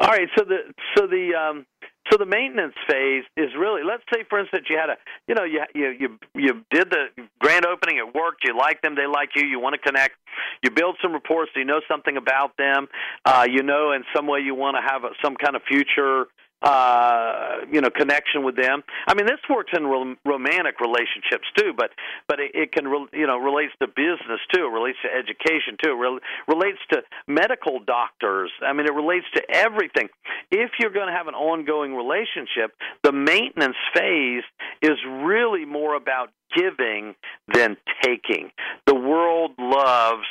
[0.03, 0.29] all right.
[0.37, 0.59] So the
[0.95, 1.65] so the um,
[2.11, 5.45] so the maintenance phase is really, let's say, for instance, you had a, you know,
[5.45, 7.07] you you you you did the
[7.40, 10.14] grand opening, it worked, you like them, they like you, you want to connect,
[10.62, 12.88] you build some reports, so you know something about them,
[13.25, 16.27] uh, you know, in some way you want to have a, some kind of future
[16.64, 18.83] uh, you know connection with them.
[19.07, 21.90] I mean, this works in rom- romantic relationships too, but
[22.27, 24.68] but it, it can re- you know relates to business too.
[24.72, 25.94] Relates to education too.
[25.94, 28.50] Re- relates to medical doctors.
[28.66, 30.09] I mean, it relates to everything.
[30.50, 32.72] If you're going to have an ongoing relationship,
[33.03, 34.44] the maintenance phase
[34.81, 37.14] is really more about giving
[37.53, 38.50] than taking.
[38.87, 40.27] The world loves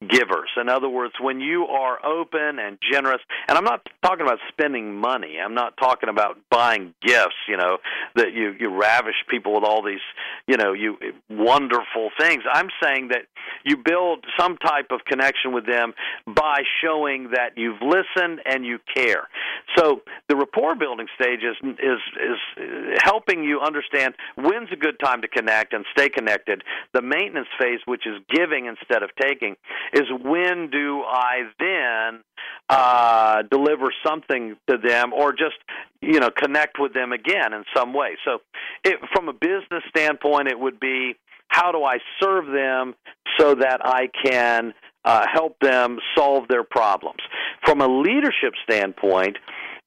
[0.00, 0.50] givers.
[0.60, 4.94] In other words, when you are open and generous, and I'm not talking about spending
[4.94, 5.38] money.
[5.42, 7.78] I'm not talking about buying gifts, you know,
[8.14, 10.04] that you you ravish people with all these,
[10.46, 10.96] you know, you
[11.30, 12.42] wonderful things.
[12.52, 13.22] I'm saying that
[13.64, 15.94] you build some type of connection with them
[16.26, 19.28] by showing that you've listened and you care.
[19.76, 25.22] So, the rapport building stage is is is helping you understand when's a good time
[25.22, 26.62] to connect and stay connected.
[26.92, 29.56] The maintenance phase, which is giving instead of taking,
[29.92, 32.22] is when do I then
[32.68, 35.56] uh, deliver something to them or just
[36.00, 38.16] you know connect with them again in some way.
[38.24, 38.38] So,
[38.84, 41.16] it, from a business standpoint, it would be
[41.48, 42.94] how do I serve them
[43.38, 47.20] so that I can uh, help them solve their problems.
[47.64, 49.38] From a leadership standpoint,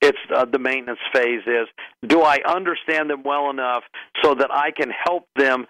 [0.01, 1.67] it's uh, the maintenance phase is
[2.07, 3.83] do I understand them well enough
[4.23, 5.65] so that I can help them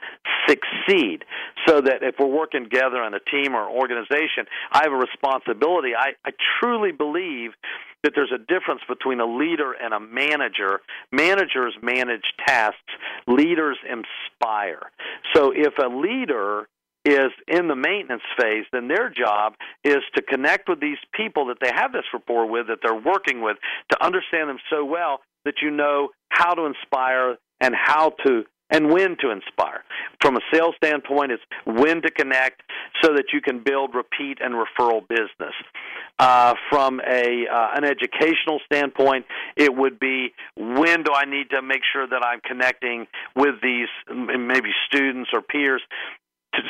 [0.48, 1.26] succeed?
[1.68, 5.96] So that if we're working together on a team or organization, I have a responsibility.
[5.98, 7.52] I, I truly believe
[8.04, 10.82] that there's a difference between a leader and a manager.
[11.12, 12.78] Managers manage tasks,
[13.28, 14.92] leaders inspire.
[15.34, 16.68] So if a leader
[17.06, 21.58] is in the maintenance phase, then their job is to connect with these people that
[21.62, 23.58] they have this rapport with, that they're working with,
[23.92, 28.92] to understand them so well that you know how to inspire and how to and
[28.92, 29.84] when to inspire.
[30.22, 32.62] From a sales standpoint, it's when to connect
[33.02, 35.54] so that you can build repeat and referral business.
[36.20, 41.62] Uh, from a uh, an educational standpoint, it would be when do I need to
[41.62, 45.82] make sure that I'm connecting with these maybe students or peers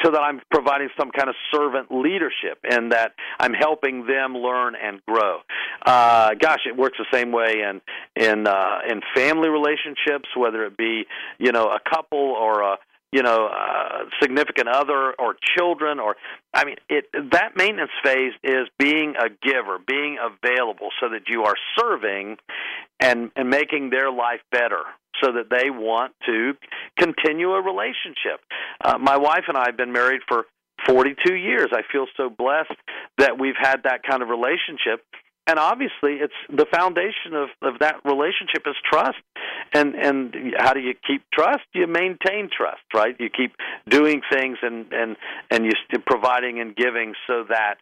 [0.04, 4.76] so that I'm providing some kind of servant leadership and that I'm helping them learn
[4.76, 5.40] and grow.
[5.86, 7.82] Uh, gosh, it works the same way in
[8.16, 11.06] in uh, in family relationships, whether it be
[11.38, 12.78] you know a couple or a
[13.12, 16.16] you know uh, significant other or children or
[16.54, 21.44] I mean it that maintenance phase is being a giver, being available so that you
[21.44, 22.38] are serving
[23.00, 24.82] and and making their life better
[25.24, 26.54] so that they want to
[26.98, 28.40] continue a relationship.
[28.84, 30.46] Uh, my wife and I have been married for
[30.88, 31.68] 42 years.
[31.74, 32.78] I feel so blessed
[33.18, 35.04] that we've had that kind of relationship
[35.48, 39.18] and obviously it's the foundation of, of that relationship is trust.
[39.74, 41.66] And and how do you keep trust?
[41.74, 43.16] You maintain trust right?
[43.20, 43.54] You keep
[43.88, 45.16] doing things and and
[45.52, 45.72] and you
[46.06, 47.76] providing and giving so that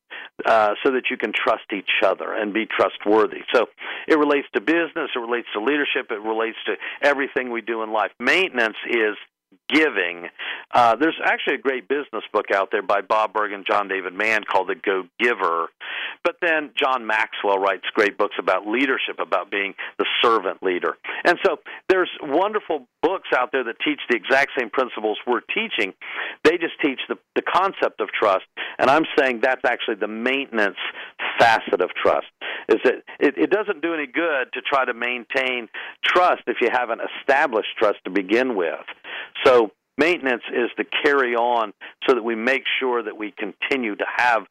[0.45, 3.41] uh, so that you can trust each other and be trustworthy.
[3.53, 3.67] So
[4.07, 7.91] it relates to business it relates to leadership it relates to everything we do in
[7.91, 8.11] life.
[8.19, 9.15] Maintenance is
[9.69, 10.27] giving.
[10.73, 14.13] Uh, there's actually a great business book out there by Bob Burg and John David
[14.13, 15.69] Mann called The Go Giver.
[16.23, 20.97] But then John Maxwell writes great books about leadership, about being the servant leader.
[21.25, 21.57] And so
[21.89, 25.93] there's wonderful books out there that teach the exact same principles we're teaching.
[26.43, 28.45] They just teach the, the concept of trust.
[28.77, 30.77] And I'm saying that's actually the maintenance
[31.39, 32.27] facet of trust.
[32.69, 35.69] Is that it, it doesn't do any good to try to maintain
[36.03, 38.85] trust if you haven't established trust to begin with.
[39.43, 41.73] So maintenance is to carry on
[42.07, 44.43] so that we make sure that we continue to have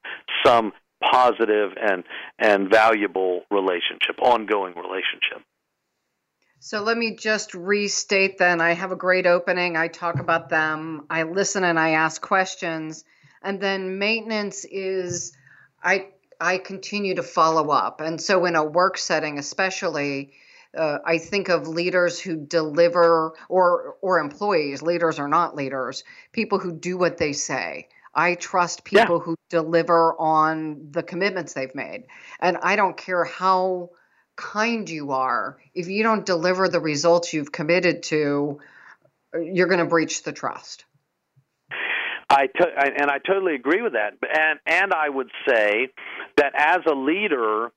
[0.44, 2.04] some positive and
[2.38, 5.42] and valuable relationship, ongoing relationship.
[6.58, 11.06] So let me just restate then I have a great opening, I talk about them,
[11.10, 13.04] I listen and I ask questions,
[13.42, 15.36] and then maintenance is
[15.82, 16.08] I
[16.40, 18.00] I continue to follow up.
[18.00, 20.32] And so in a work setting especially
[20.76, 26.58] uh, I think of leaders who deliver, or or employees, leaders or not leaders, people
[26.58, 27.88] who do what they say.
[28.14, 29.24] I trust people yeah.
[29.24, 32.04] who deliver on the commitments they've made,
[32.40, 33.90] and I don't care how
[34.36, 35.58] kind you are.
[35.74, 38.60] If you don't deliver the results you've committed to,
[39.34, 40.84] you're going to breach the trust.
[42.28, 44.14] I to, and I totally agree with that.
[44.22, 45.88] And and I would say
[46.36, 47.70] that as a leader,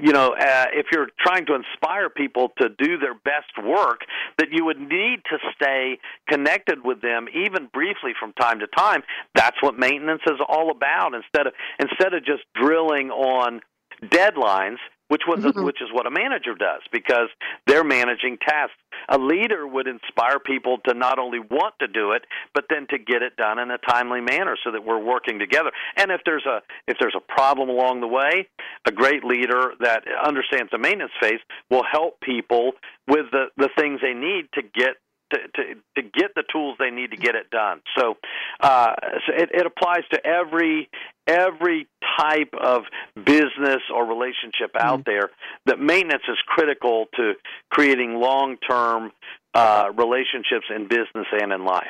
[0.00, 4.00] you know, uh, if you're trying to inspire people to do their best work,
[4.38, 9.02] that you would need to stay connected with them, even briefly from time to time.
[9.34, 11.14] That's what maintenance is all about.
[11.14, 13.60] Instead of instead of just drilling on
[14.04, 14.78] deadlines,
[15.08, 15.64] which was mm-hmm.
[15.64, 17.28] which is what a manager does because
[17.66, 18.76] they're managing tasks.
[19.08, 22.22] A leader would inspire people to not only want to do it,
[22.54, 25.70] but then to get it done in a timely manner so that we're working together.
[25.96, 28.48] And if there's a if there's a problem along the way,
[28.86, 31.40] a great leader that understands the maintenance phase
[31.70, 32.72] will help people
[33.06, 34.96] with the the things they need to get
[35.32, 37.80] to, to, to get the tools they need to get it done.
[37.98, 38.16] So,
[38.60, 38.94] uh,
[39.26, 40.88] so it, it applies to every
[41.26, 41.86] every
[42.18, 42.82] type of
[43.14, 45.10] business or relationship out mm-hmm.
[45.10, 45.30] there.
[45.66, 47.34] That maintenance is critical to
[47.70, 49.12] creating long term
[49.54, 51.86] uh, relationships in business and in life.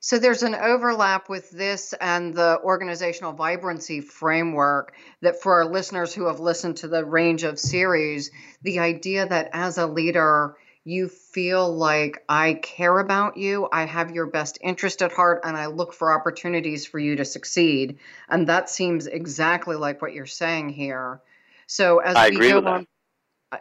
[0.00, 6.14] So there's an overlap with this and the organizational vibrancy framework that for our listeners
[6.14, 8.30] who have listened to the range of series,
[8.62, 10.56] the idea that as a leader,
[10.88, 15.56] you feel like I care about you, I have your best interest at heart, and
[15.56, 17.98] I look for opportunities for you to succeed.
[18.28, 21.20] And that seems exactly like what you're saying here.
[21.66, 22.86] So as I we go on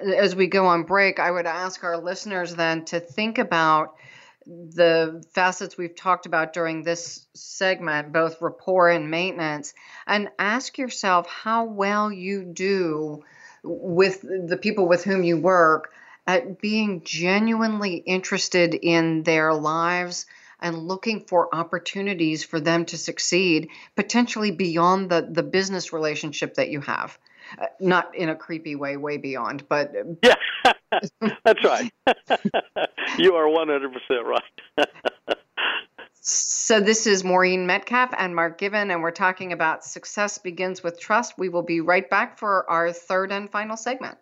[0.02, 3.96] as we go on break, I would ask our listeners then to think about
[4.46, 9.74] the facets we've talked about during this segment, both rapport and maintenance,
[10.06, 13.24] and ask yourself how well you do
[13.64, 15.92] with the people with whom you work
[16.28, 20.26] at being genuinely interested in their lives
[20.60, 26.70] and looking for opportunities for them to succeed, potentially beyond the, the business relationship that
[26.70, 27.18] you have.
[27.58, 29.94] Uh, not in a creepy way, way beyond, but.
[30.22, 30.36] Yeah,
[31.46, 31.90] that's right.
[33.18, 33.90] you are 100%
[34.26, 34.88] right.
[36.30, 41.00] So, this is Maureen Metcalf and Mark Given, and we're talking about Success Begins with
[41.00, 41.38] Trust.
[41.38, 44.18] We will be right back for our third and final segment.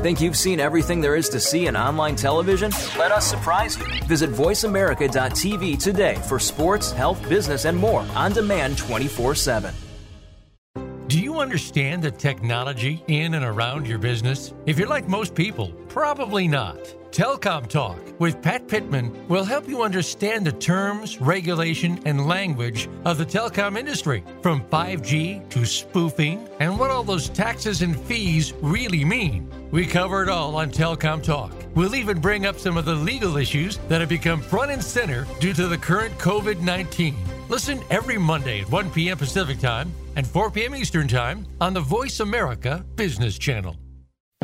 [0.00, 2.72] Think you've seen everything there is to see in online television?
[2.98, 3.84] Let us surprise you.
[4.06, 9.74] Visit VoiceAmerica.tv today for sports, health, business, and more on demand 24 7.
[11.06, 14.54] Do you understand the technology in and around your business?
[14.64, 16.78] If you're like most people, probably not.
[17.10, 23.18] Telecom Talk with Pat Pittman will help you understand the terms, regulation, and language of
[23.18, 29.04] the telecom industry, from 5G to spoofing, and what all those taxes and fees really
[29.04, 29.59] mean.
[29.70, 31.52] We cover it all on Telecom Talk.
[31.74, 35.26] We'll even bring up some of the legal issues that have become front and center
[35.38, 37.16] due to the current COVID 19.
[37.48, 39.16] Listen every Monday at 1 p.m.
[39.16, 40.74] Pacific Time and 4 p.m.
[40.74, 43.76] Eastern Time on the Voice America Business Channel.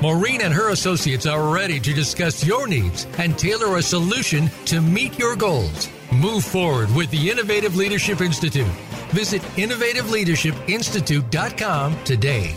[0.00, 4.80] Maureen and her associates are ready to discuss your needs and tailor a solution to
[4.80, 5.88] meet your goals.
[6.14, 8.68] Move forward with the Innovative Leadership Institute.
[9.10, 12.54] Visit innovativeleadershipinstitute.com today.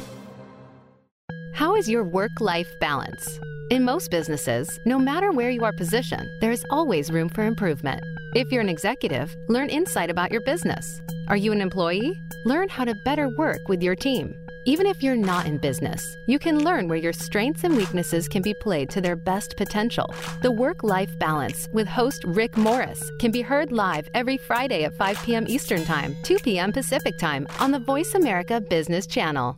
[1.56, 3.40] How is your work life balance?
[3.72, 8.04] In most businesses, no matter where you are positioned, there is always room for improvement.
[8.36, 11.02] If you're an executive, learn insight about your business.
[11.28, 12.22] Are you an employee?
[12.46, 14.36] Learn how to better work with your team.
[14.66, 18.44] Even if you're not in business, you can learn where your strengths and weaknesses can
[18.44, 20.14] be played to their best potential.
[20.44, 24.94] The Work Life Balance with host Rick Morris can be heard live every Friday at
[24.94, 25.46] 5 p.m.
[25.48, 26.72] Eastern Time, 2 p.m.
[26.72, 29.58] Pacific Time on the Voice America Business Channel.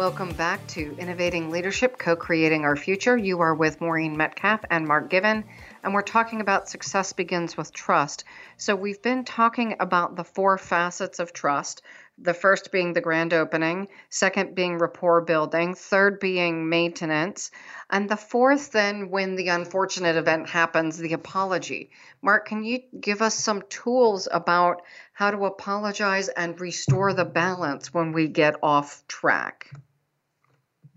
[0.00, 3.18] Welcome back to Innovating Leadership, Co Creating Our Future.
[3.18, 5.44] You are with Maureen Metcalf and Mark Given,
[5.84, 8.24] and we're talking about success begins with trust.
[8.56, 11.82] So, we've been talking about the four facets of trust
[12.22, 17.50] the first being the grand opening, second being rapport building, third being maintenance,
[17.88, 21.90] and the fourth, then, when the unfortunate event happens, the apology.
[22.20, 24.82] Mark, can you give us some tools about
[25.14, 29.70] how to apologize and restore the balance when we get off track?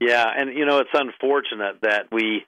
[0.07, 2.45] Yeah, and you know it's unfortunate that we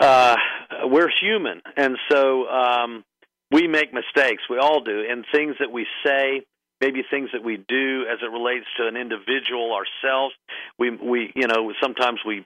[0.00, 0.36] uh,
[0.84, 3.04] we're human, and so um,
[3.50, 4.42] we make mistakes.
[4.50, 6.42] We all do, and things that we say,
[6.80, 10.34] maybe things that we do as it relates to an individual ourselves.
[10.78, 12.44] We we you know sometimes we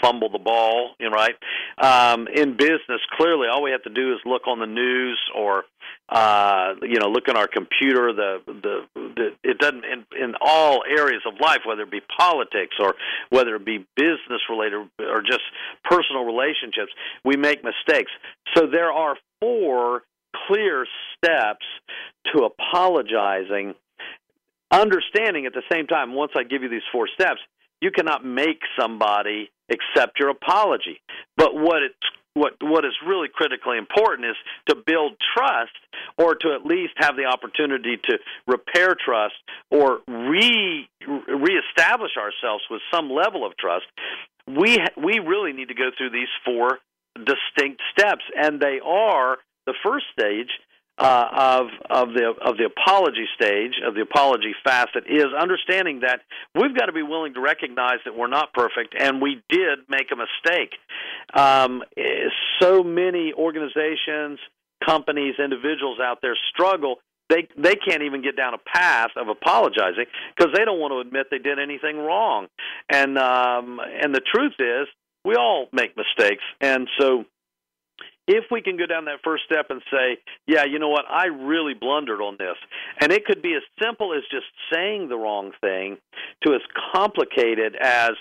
[0.00, 1.34] fumble the ball, you know, right?
[1.78, 5.64] Um, in business, clearly, all we have to do is look on the news or,
[6.08, 8.12] uh, you know, look on our computer.
[8.12, 12.76] The, the the it doesn't in, in all areas of life, whether it be politics
[12.78, 12.94] or
[13.30, 15.42] whether it be business related or just
[15.84, 16.92] personal relationships,
[17.24, 18.10] we make mistakes.
[18.54, 20.02] So there are four
[20.48, 21.64] clear steps
[22.32, 23.74] to apologizing
[24.70, 27.38] understanding at the same time once i give you these four steps
[27.80, 31.00] you cannot make somebody accept your apology.
[31.36, 31.94] But what it's
[32.34, 34.36] what what is really critically important is
[34.68, 35.70] to build trust
[36.18, 39.34] or to at least have the opportunity to repair trust
[39.70, 40.88] or re
[41.28, 43.86] reestablish ourselves with some level of trust
[44.46, 46.78] we we really need to go through these four
[47.16, 50.50] distinct steps and they are the first stage
[50.96, 56.20] uh, of of the of the apology stage of the apology facet is understanding that
[56.54, 60.06] we've got to be willing to recognize that we're not perfect and we did make
[60.12, 60.74] a mistake.
[61.34, 61.82] Um,
[62.60, 64.38] so many organizations,
[64.86, 66.98] companies, individuals out there struggle.
[67.28, 71.00] They they can't even get down a path of apologizing because they don't want to
[71.00, 72.46] admit they did anything wrong.
[72.88, 74.86] And um, and the truth is,
[75.24, 77.24] we all make mistakes, and so
[78.26, 81.26] if we can go down that first step and say, yeah, you know what, I
[81.26, 82.56] really blundered on this.
[83.00, 85.98] And it could be as simple as just saying the wrong thing
[86.44, 86.60] to as
[86.94, 88.12] complicated as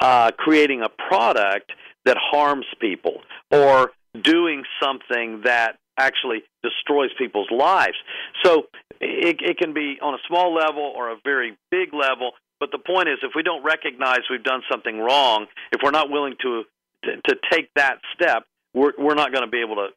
[0.00, 1.72] uh, creating a product
[2.04, 3.20] that harms people
[3.50, 3.92] or
[4.22, 7.96] doing something that actually destroys people's lives.
[8.44, 8.64] So
[9.00, 12.32] it, it can be on a small level or a very big level.
[12.60, 16.10] But the point is, if we don't recognize we've done something wrong, if we're not
[16.10, 16.64] willing to
[17.04, 19.88] to, to take that step, we're we're not going to be able to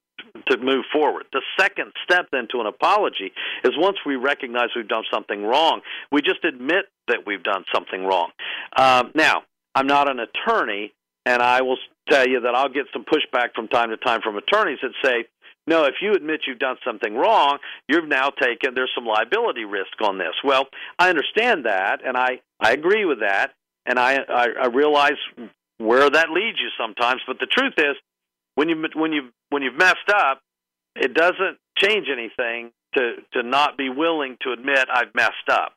[0.47, 1.25] to move forward.
[1.33, 3.31] The second step then to an apology
[3.63, 8.03] is once we recognize we've done something wrong, we just admit that we've done something
[8.03, 8.31] wrong.
[8.75, 9.43] Um, now,
[9.75, 10.93] I'm not an attorney,
[11.25, 11.77] and I will
[12.09, 15.25] tell you that I'll get some pushback from time to time from attorneys that say,
[15.67, 17.57] no, if you admit you've done something wrong,
[17.89, 20.33] you've now taken, there's some liability risk on this.
[20.43, 20.67] Well,
[20.97, 23.51] I understand that, and I, I agree with that,
[23.85, 25.17] and I, I, I realize
[25.77, 27.95] where that leads you sometimes, but the truth is,
[28.57, 30.41] when you when you when you've messed up,
[30.95, 35.73] it doesn't change anything to to not be willing to admit I've messed up.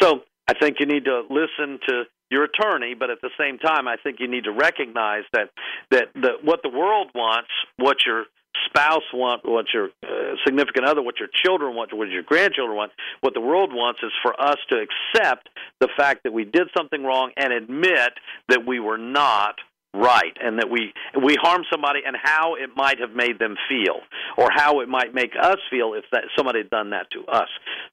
[0.00, 3.88] So I think you need to listen to your attorney, but at the same time,
[3.88, 5.48] I think you need to recognize that
[5.90, 7.48] that the, what the world wants,
[7.78, 8.26] what your
[8.66, 12.92] spouse want, what your uh, significant other, what your children want, what your grandchildren want,
[13.22, 15.48] what the world wants is for us to accept
[15.80, 18.12] the fact that we did something wrong and admit
[18.50, 19.54] that we were not
[19.94, 20.92] right and that we
[21.24, 24.00] we harm somebody and how it might have made them feel
[24.36, 27.48] or how it might make us feel if that somebody had done that to us.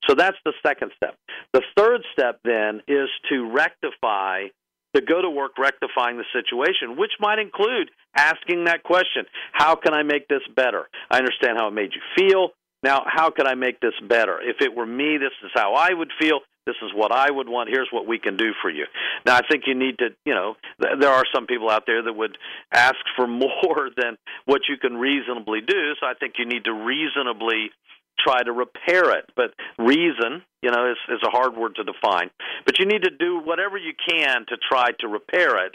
[0.08, 1.16] So that's the second step.
[1.54, 4.48] The third step then is to rectify
[4.96, 9.94] to go to work rectifying the situation which might include asking that question how can
[9.94, 10.88] i make this better?
[11.10, 12.50] I understand how it made you feel.
[12.84, 14.40] Now how can i make this better?
[14.42, 17.48] If it were me this is how i would feel this is what I would
[17.48, 17.70] want.
[17.70, 18.86] Here's what we can do for you.
[19.26, 22.02] Now, I think you need to, you know, th- there are some people out there
[22.04, 22.38] that would
[22.74, 25.94] ask for more than what you can reasonably do.
[26.00, 27.70] So I think you need to reasonably
[28.18, 29.30] try to repair it.
[29.36, 32.32] But reason, you know, is, is a hard word to define.
[32.66, 35.74] But you need to do whatever you can to try to repair it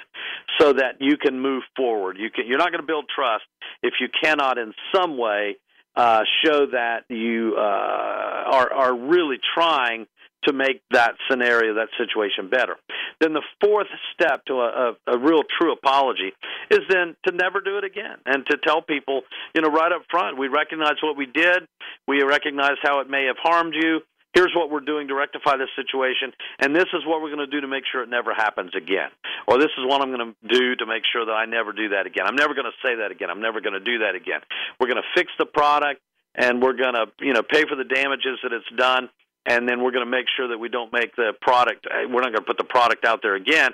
[0.58, 2.16] so that you can move forward.
[2.18, 3.44] You can, you're not going to build trust
[3.82, 5.56] if you cannot, in some way,
[5.96, 10.06] uh, show that you uh, are are really trying
[10.44, 12.76] to make that scenario, that situation better.
[13.20, 14.68] Then the fourth step to a,
[15.06, 16.32] a, a real true apology
[16.70, 19.22] is then to never do it again and to tell people,
[19.54, 21.68] you know, right up front, we recognize what we did,
[22.08, 24.00] we recognize how it may have harmed you.
[24.32, 26.30] Here's what we're doing to rectify this situation,
[26.60, 29.10] and this is what we're going to do to make sure it never happens again.
[29.48, 31.88] Or this is what I'm going to do to make sure that I never do
[31.90, 32.26] that again.
[32.28, 33.28] I'm never going to say that again.
[33.28, 34.38] I'm never going to do that again.
[34.78, 36.00] We're going to fix the product
[36.36, 39.10] and we're going to, you know, pay for the damages that it's done
[39.46, 42.20] and then we're going to make sure that we don't make the product uh, we're
[42.20, 43.70] not going to put the product out there again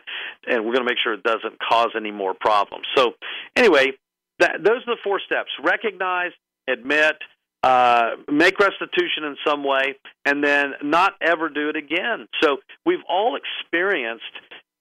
[0.47, 2.87] and we're going to make sure it doesn't cause any more problems.
[2.97, 3.13] So
[3.55, 3.93] anyway
[4.39, 5.51] that, those are the four steps.
[5.63, 6.33] Recognize
[6.69, 7.17] admit
[7.63, 12.29] uh, make restitution in some way and then not ever do it again.
[12.43, 14.23] So we've all experienced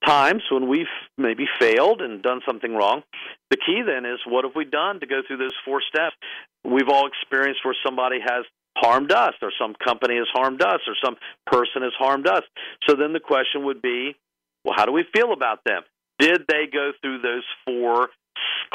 [0.06, 3.02] times when we've maybe failed and done something wrong.
[3.50, 6.16] The key then is what have we done to go through those four steps?
[6.64, 8.46] We've all experienced where somebody has
[8.76, 11.16] harmed us, or some company has harmed us, or some
[11.48, 12.44] person has harmed us.
[12.88, 14.16] So then the question would be,
[14.64, 15.84] well, how do we feel about them?
[16.20, 18.10] Did they go through those four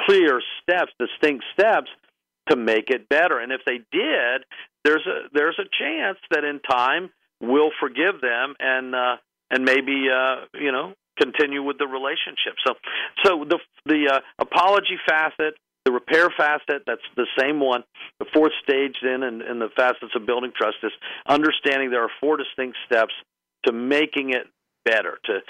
[0.07, 1.89] clear steps, distinct steps,
[2.49, 3.39] to make it better?
[3.39, 4.45] And if they did,
[4.85, 9.17] there's a there's a chance that in time we'll forgive them and uh,
[9.51, 12.57] and maybe uh, you know continue with the relationship.
[12.67, 12.75] So
[13.25, 15.55] so the the uh, apology facet
[15.85, 17.85] the repair facet, that's the same one.
[18.19, 20.93] The fourth stage, then, and, in the facets of building trust is
[21.27, 23.13] understanding there are four distinct steps
[23.65, 24.47] to making it
[24.85, 25.41] better, to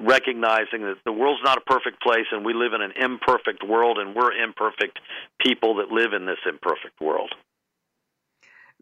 [0.00, 3.98] recognizing that the world's not a perfect place and we live in an imperfect world
[3.98, 4.98] and we're imperfect
[5.40, 7.32] people that live in this imperfect world.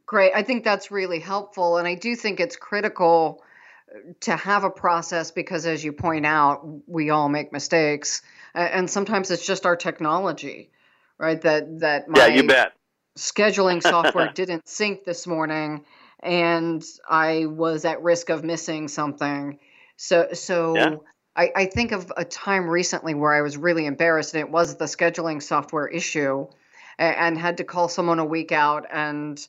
[0.06, 0.32] Great.
[0.34, 1.78] I think that's really helpful.
[1.78, 3.42] And I do think it's critical
[4.20, 8.20] to have a process because, as you point out, we all make mistakes.
[8.54, 10.70] And sometimes it's just our technology
[11.18, 11.40] right?
[11.40, 12.72] That that my yeah, you bet.
[13.16, 15.84] scheduling software didn't sync this morning,
[16.20, 19.58] and I was at risk of missing something.
[19.96, 20.76] So so.
[20.76, 20.96] Yeah.
[21.36, 24.76] I, I think of a time recently where I was really embarrassed, and it was
[24.76, 26.46] the scheduling software issue,
[26.96, 29.44] and, and had to call someone a week out and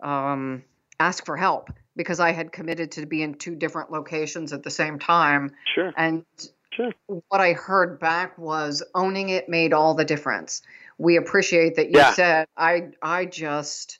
[0.00, 0.64] um,
[0.98, 4.70] ask for help because I had committed to be in two different locations at the
[4.70, 5.52] same time.
[5.74, 5.92] Sure.
[5.96, 6.24] And
[6.70, 6.92] sure.
[7.06, 10.62] what I heard back was owning it made all the difference
[10.98, 12.12] we appreciate that you yeah.
[12.12, 13.98] said I I just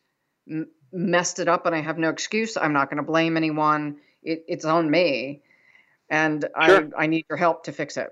[0.50, 2.56] m- messed it up and I have no excuse.
[2.56, 3.96] I'm not going to blame anyone.
[4.22, 5.42] It, it's on me,
[6.10, 6.88] and sure.
[6.96, 8.10] I I need your help to fix it.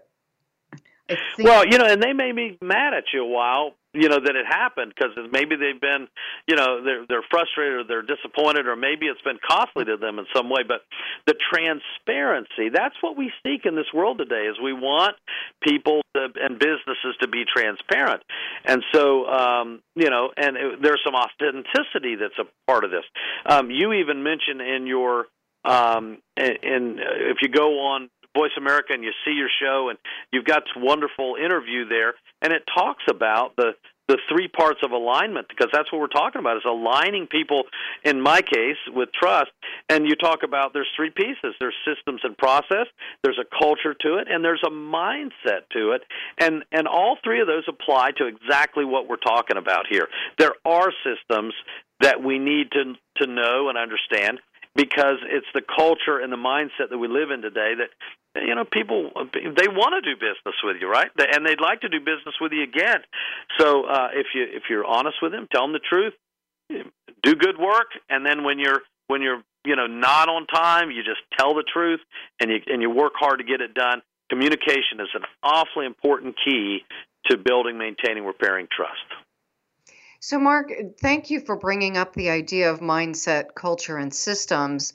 [1.39, 4.37] well, you know, and they may be mad at you a while, you know, that
[4.37, 6.09] it happened because maybe they've been,
[6.47, 10.19] you know, they're they're frustrated or they're disappointed or maybe it's been costly to them
[10.19, 10.63] in some way.
[10.67, 10.83] But
[11.27, 14.47] the transparency, that's what we seek in this world today.
[14.51, 15.17] Is we want
[15.63, 18.23] people to, and businesses to be transparent,
[18.65, 23.05] and so um, you know, and it, there's some authenticity that's a part of this.
[23.47, 25.27] Um, you even mentioned in your
[25.65, 29.99] um, in, in if you go on Voice America and you see your show and
[30.33, 33.73] you've got this wonderful interview there and it talks about the
[34.07, 37.63] the three parts of alignment because that's what we're talking about is aligning people
[38.05, 39.51] in my case with trust.
[39.89, 41.55] And you talk about there's three pieces.
[41.59, 42.87] There's systems and process
[43.23, 46.03] there's a culture to it and there's a mindset to it.
[46.39, 50.09] And and all three of those apply to exactly what we're talking about here.
[50.39, 51.55] There are systems
[52.01, 54.41] that we need to to know and understand
[54.77, 57.89] because it's the culture and the mindset that we live in today that
[58.37, 61.11] you know people they want to do business with you right?
[61.19, 63.01] And they'd like to do business with you again.
[63.59, 66.15] So uh if you if you're honest with them tell them the truth
[67.23, 71.03] do good work and then when you're when you're you know not on time you
[71.03, 72.01] just tell the truth
[72.41, 74.03] and you and you work hard to get it done.
[74.31, 76.81] Communication is an awfully important key
[77.27, 79.05] to building maintaining repairing trust.
[80.21, 80.73] So, Mark,
[81.03, 84.95] thank you for bringing up the idea of mindset, culture, and systems.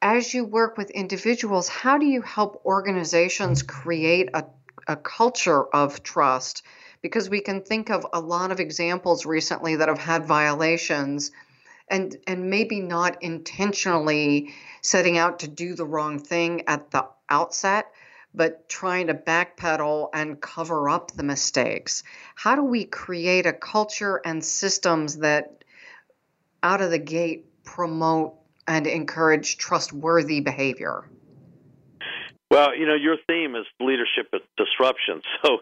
[0.00, 4.44] As you work with individuals, how do you help organizations create a,
[4.86, 6.62] a culture of trust?
[7.02, 11.32] Because we can think of a lot of examples recently that have had violations
[11.88, 17.90] and, and maybe not intentionally setting out to do the wrong thing at the outset,
[18.32, 22.04] but trying to backpedal and cover up the mistakes.
[22.36, 25.64] How do we create a culture and systems that
[26.62, 28.37] out of the gate promote
[28.68, 31.08] and encourage trustworthy behavior?
[32.50, 35.22] Well, you know, your theme is leadership disruption.
[35.44, 35.58] So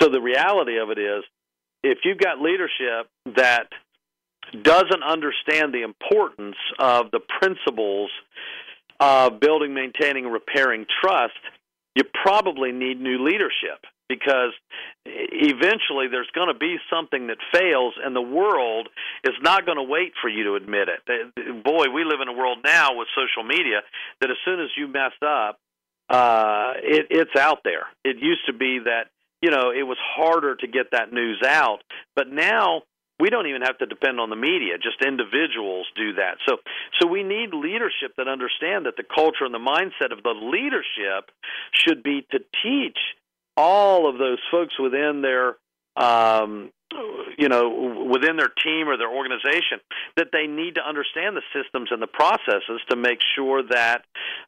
[0.00, 1.24] so the reality of it is
[1.82, 3.68] if you've got leadership that
[4.62, 8.10] doesn't understand the importance of the principles
[8.98, 11.38] of building, maintaining, and repairing trust,
[11.94, 14.50] you probably need new leadership because
[15.06, 18.88] eventually there's going to be something that fails and the world
[19.22, 21.62] is not going to wait for you to admit it.
[21.62, 23.86] Boy, we live in a world now with social media
[24.20, 25.60] that as soon as you mess up,
[26.10, 27.86] uh, it, it's out there.
[28.04, 31.78] It used to be that you know it was harder to get that news out,
[32.16, 32.82] but now
[33.20, 36.56] we don't even have to depend on the media just individuals do that so
[36.98, 41.28] so we need leadership that understand that the culture and the mindset of the leadership
[41.70, 42.98] should be to teach
[43.56, 45.56] all of those folks within their
[45.96, 46.70] um,
[47.38, 49.78] you know within their team or their organization
[50.16, 54.02] that they need to understand the systems and the processes to make sure that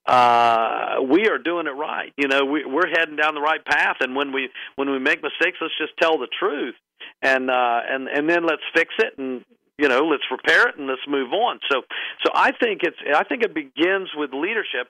[0.07, 2.13] uh, we are doing it right.
[2.17, 3.97] You know we, we're heading down the right path.
[4.01, 6.75] And when we when we make mistakes let's just tell the truth.
[7.21, 9.45] And uh, and and then let's fix it and
[9.79, 11.61] you know let's repair it and let's move on.
[11.71, 11.83] So
[12.25, 14.89] so i think it's i think it begins with leadership.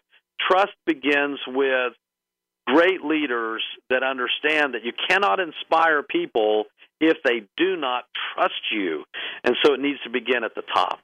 [0.48, 1.92] Trust begins with
[2.72, 6.64] great leaders that understand that you cannot inspire people
[7.00, 8.04] if they do not
[8.34, 9.04] trust you.
[9.44, 11.00] And so it needs to begin at the top.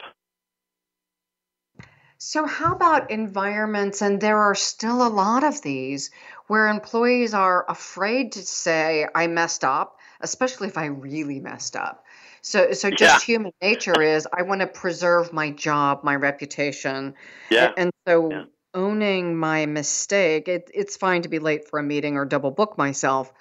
[2.21, 4.03] So, how about environments?
[4.03, 6.11] And there are still a lot of these
[6.49, 12.05] where employees are afraid to say, I messed up, especially if I really messed up.
[12.43, 13.35] So, so just yeah.
[13.35, 17.15] human nature is I want to preserve my job, my reputation.
[17.51, 17.73] Yeah.
[17.77, 18.45] And, so, yeah
[18.79, 22.79] owning my mistake, it, it's fine to be late for a meeting or double book
[22.79, 23.33] myself.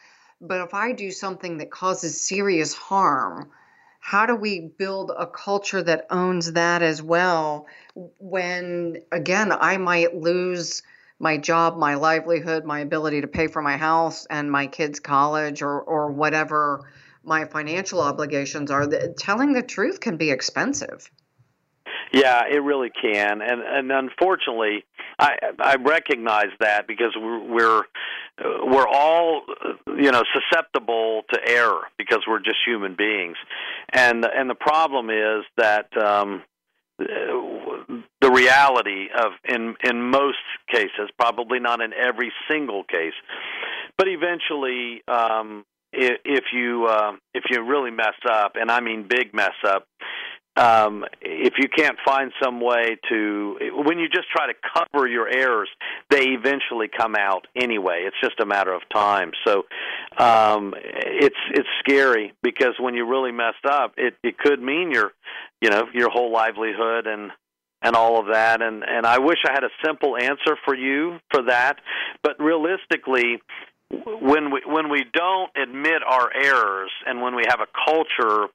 [0.42, 3.52] But if I do something that causes serious harm,
[4.00, 10.16] how do we build a culture that owns that as well when, again, I might
[10.16, 10.82] lose
[11.20, 15.62] my job, my livelihood, my ability to pay for my house and my kids' college
[15.62, 16.90] or, or whatever
[17.24, 18.88] my financial obligations are?
[19.18, 21.10] Telling the truth can be expensive.
[22.14, 24.86] Yeah, it really can, and and unfortunately,
[25.20, 27.84] I I recognize that because we're
[28.64, 29.42] we're all
[29.88, 33.36] you know susceptible to error because we're just human beings,
[33.92, 36.44] and and the problem is that um,
[36.98, 40.38] the reality of in in most
[40.72, 43.14] cases, probably not in every single case,
[43.98, 45.02] but eventually.
[45.08, 49.88] Um, if you uh, if you really mess up, and I mean big mess up,
[50.58, 55.28] um, if you can't find some way to when you just try to cover your
[55.28, 55.70] errors
[56.10, 58.06] they eventually come out anyway.
[58.08, 59.32] It's just a matter of time.
[59.46, 59.64] So
[60.18, 65.12] um it's it's scary because when you really messed up it it could mean your
[65.62, 67.32] you know your whole livelihood and
[67.82, 68.62] and all of that.
[68.62, 71.78] And and I wish I had a simple answer for you for that.
[72.24, 73.42] But realistically
[73.90, 78.48] when we when we don't admit our errors and when we have a culture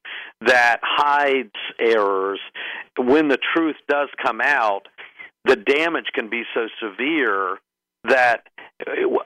[0.43, 2.41] that hides errors
[2.99, 4.89] when the truth does come out
[5.45, 7.59] the damage can be so severe
[8.05, 8.43] that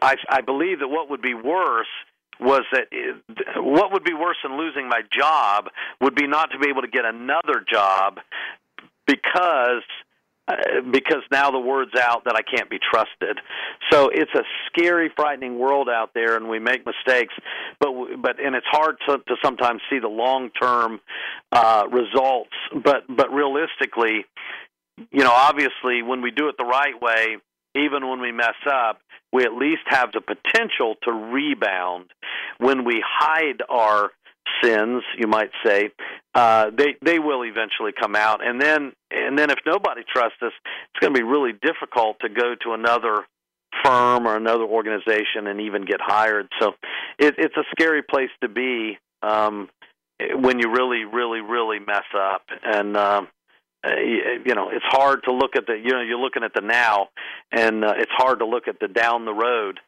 [0.02, 1.86] I, I believe that what would be worse
[2.38, 3.16] was that it,
[3.57, 5.68] what would be worse than losing my job
[6.00, 8.18] would be not to be able to get another job
[9.07, 9.82] because
[10.49, 10.55] uh,
[10.92, 13.38] because now the word's out that I can't be trusted.
[13.90, 17.34] So it's a scary, frightening world out there, and we make mistakes.
[17.80, 21.01] But but and it's hard to, to sometimes see the long term
[21.53, 22.55] uh, results.
[22.72, 24.24] But but realistically,
[25.11, 27.36] you know, obviously, when we do it the right way,
[27.74, 29.01] even when we mess up,
[29.32, 32.07] we at least have the potential to rebound.
[32.59, 34.12] When we hide our
[34.62, 35.90] sins, you might say,
[36.34, 40.53] uh, they they will eventually come out, and then and then if nobody trusts us,
[40.62, 43.24] it's going to be really difficult to go to another
[43.84, 46.49] firm or another organization and even get hired.
[46.61, 46.72] So
[47.18, 49.68] it, it's a scary place to be um,
[50.34, 53.28] when you really, really, really mess up, and um,
[53.84, 56.62] uh, you know it's hard to look at the you know you're looking at the
[56.62, 57.09] now,
[57.53, 59.80] and uh, it's hard to look at the down the road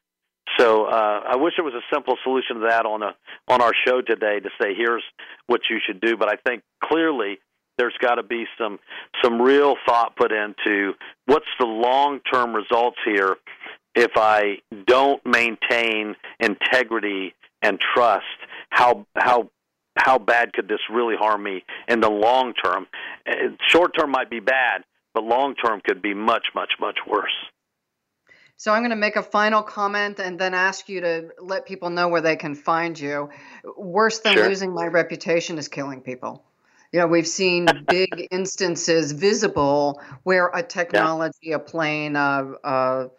[0.58, 3.14] so uh, I wish there was a simple solution to that on a
[3.46, 5.04] on our show today to say here's
[5.46, 6.16] what you should do.
[6.16, 7.38] But I think clearly
[7.78, 8.78] there's got to be some
[9.22, 10.92] some real thought put into
[11.26, 13.36] what's the long term results here
[13.94, 18.24] if I don't maintain integrity and trust.
[18.70, 19.50] How how
[19.96, 22.86] how bad could this really harm me in the long term?
[23.68, 24.82] Short term might be bad,
[25.14, 27.34] but long term could be much much much worse.
[28.58, 31.90] So I'm going to make a final comment and then ask you to let people
[31.90, 33.30] know where they can find you.
[33.76, 34.48] Worse than sure.
[34.48, 36.44] losing my reputation is killing people.
[36.92, 41.56] You know, we've seen big instances visible where a technology, yeah.
[41.56, 43.10] a plane, a, a,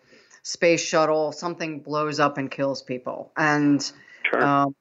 [0.44, 3.32] space shuttle, something blows up and kills people.
[3.38, 3.82] And
[4.30, 4.44] sure.
[4.44, 4.76] um,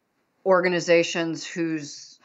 [0.44, 2.18] organizations whose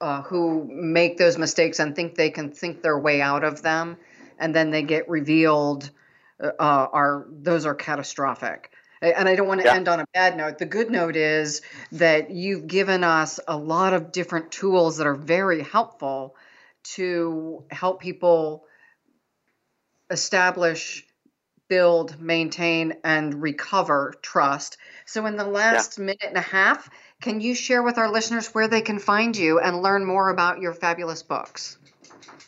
[0.00, 3.98] uh, who make those mistakes and think they can think their way out of them,
[4.38, 5.90] and then they get revealed
[6.42, 8.70] uh, are those are catastrophic.
[9.02, 9.74] and I don't want to yeah.
[9.74, 10.58] end on a bad note.
[10.58, 11.62] The good note is
[11.92, 16.36] that you've given us a lot of different tools that are very helpful
[16.82, 18.64] to help people
[20.10, 21.06] establish,
[21.68, 24.76] build, maintain, and recover trust.
[25.06, 26.04] So, in the last yeah.
[26.04, 26.90] minute and a half,
[27.22, 30.60] can you share with our listeners where they can find you and learn more about
[30.60, 31.78] your fabulous books?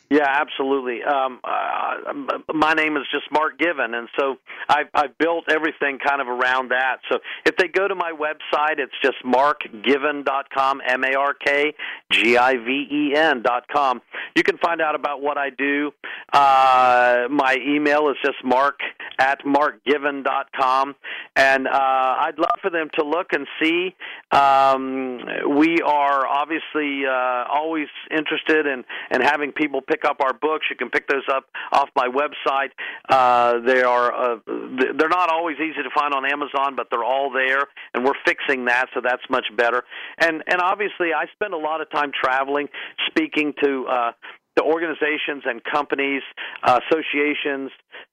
[0.09, 1.01] Yeah, absolutely.
[1.01, 4.35] Um, uh, my name is just Mark Given, and so
[4.69, 6.97] I've, I've built everything kind of around that.
[7.11, 11.73] So if they go to my website, it's just markgiven.com, M A R K
[12.11, 14.01] G I V E N.com.
[14.35, 15.91] You can find out about what I do.
[16.31, 18.79] Uh, my email is just mark
[19.19, 20.95] at markgiven.com,
[21.35, 23.95] and uh, I'd love for them to look and see.
[24.31, 25.19] Um,
[25.57, 30.65] we are obviously uh, always interested in, in having people pick up our books.
[30.69, 32.69] You can pick those up off my website.
[33.09, 37.31] Uh, they are uh, they're not always easy to find on Amazon, but they're all
[37.31, 39.83] there, and we're fixing that, so that's much better.
[40.19, 42.67] And and obviously, I spend a lot of time traveling,
[43.09, 44.11] speaking to uh,
[44.57, 46.21] to organizations and companies,
[46.63, 47.71] uh, associations,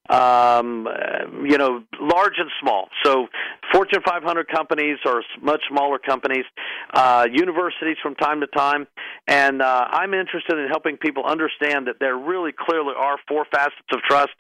[0.09, 0.89] um,
[1.45, 2.89] you know, large and small.
[3.05, 3.27] So,
[3.73, 6.45] Fortune 500 companies or much smaller companies,
[6.93, 8.89] uh, universities from time to time,
[9.29, 13.77] and uh, I'm interested in helping people understand that there really clearly are four facets
[13.93, 14.33] of trust,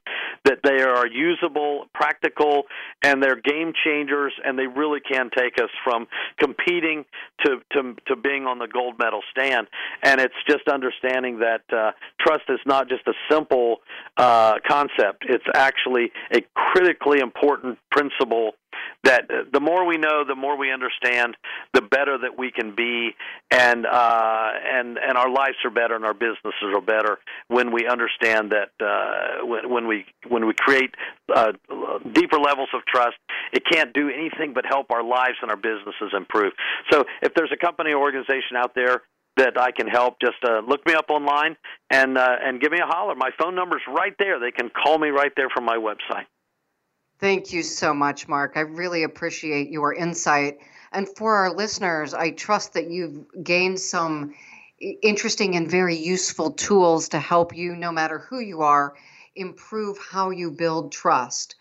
[0.45, 2.65] that they are usable, practical,
[3.05, 6.09] and they're game changers, and they really can take us from
[6.39, 7.05] competing
[7.45, 9.69] to to, to being on the gold medal stand.
[10.03, 13.79] And it's just understanding that uh, trust is not just a simple
[14.17, 18.53] uh, concept; it's actually a critically important principle
[19.05, 21.37] that the more we know, the more we understand,
[21.73, 23.11] the better that we can be,
[23.51, 27.87] and uh, and and our lives are better and our businesses are better when we
[27.87, 30.95] understand that uh, when, when we when we create
[31.35, 31.53] uh,
[32.13, 33.17] deeper levels of trust,
[33.53, 36.53] it can't do anything but help our lives and our businesses improve.
[36.91, 39.03] So, if there's a company or organization out there
[39.37, 41.57] that I can help, just uh, look me up online
[41.89, 43.15] and uh, and give me a holler.
[43.15, 44.39] My phone number's right there.
[44.39, 46.27] They can call me right there from my website.
[47.21, 48.53] Thank you so much, Mark.
[48.57, 50.59] I really appreciate your insight.
[50.93, 54.35] And for our listeners, I trust that you've gained some
[54.81, 58.95] interesting and very useful tools to help you, no matter who you are,
[59.37, 61.57] improve how you build trust.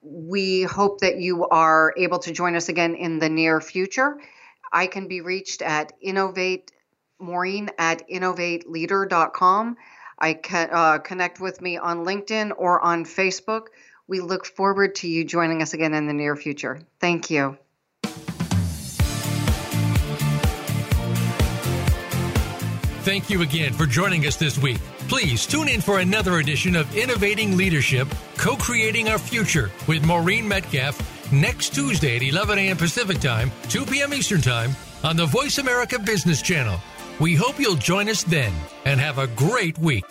[0.00, 4.18] We hope that you are able to join us again in the near future.
[4.72, 6.70] I can be reached at innovate
[7.24, 9.76] maureen at innovateleader.com.
[10.18, 13.66] I can uh, connect with me on LinkedIn or on Facebook.
[14.06, 16.80] We look forward to you joining us again in the near future.
[17.00, 17.58] Thank you.
[23.04, 24.78] Thank you again for joining us this week.
[25.08, 28.08] Please tune in for another edition of Innovating Leadership,
[28.38, 32.78] Co Creating Our Future with Maureen Metcalf next Tuesday at 11 a.m.
[32.78, 34.14] Pacific Time, 2 p.m.
[34.14, 34.70] Eastern Time
[35.02, 36.80] on the Voice America Business Channel.
[37.20, 38.52] We hope you'll join us then
[38.84, 40.04] and have a great week.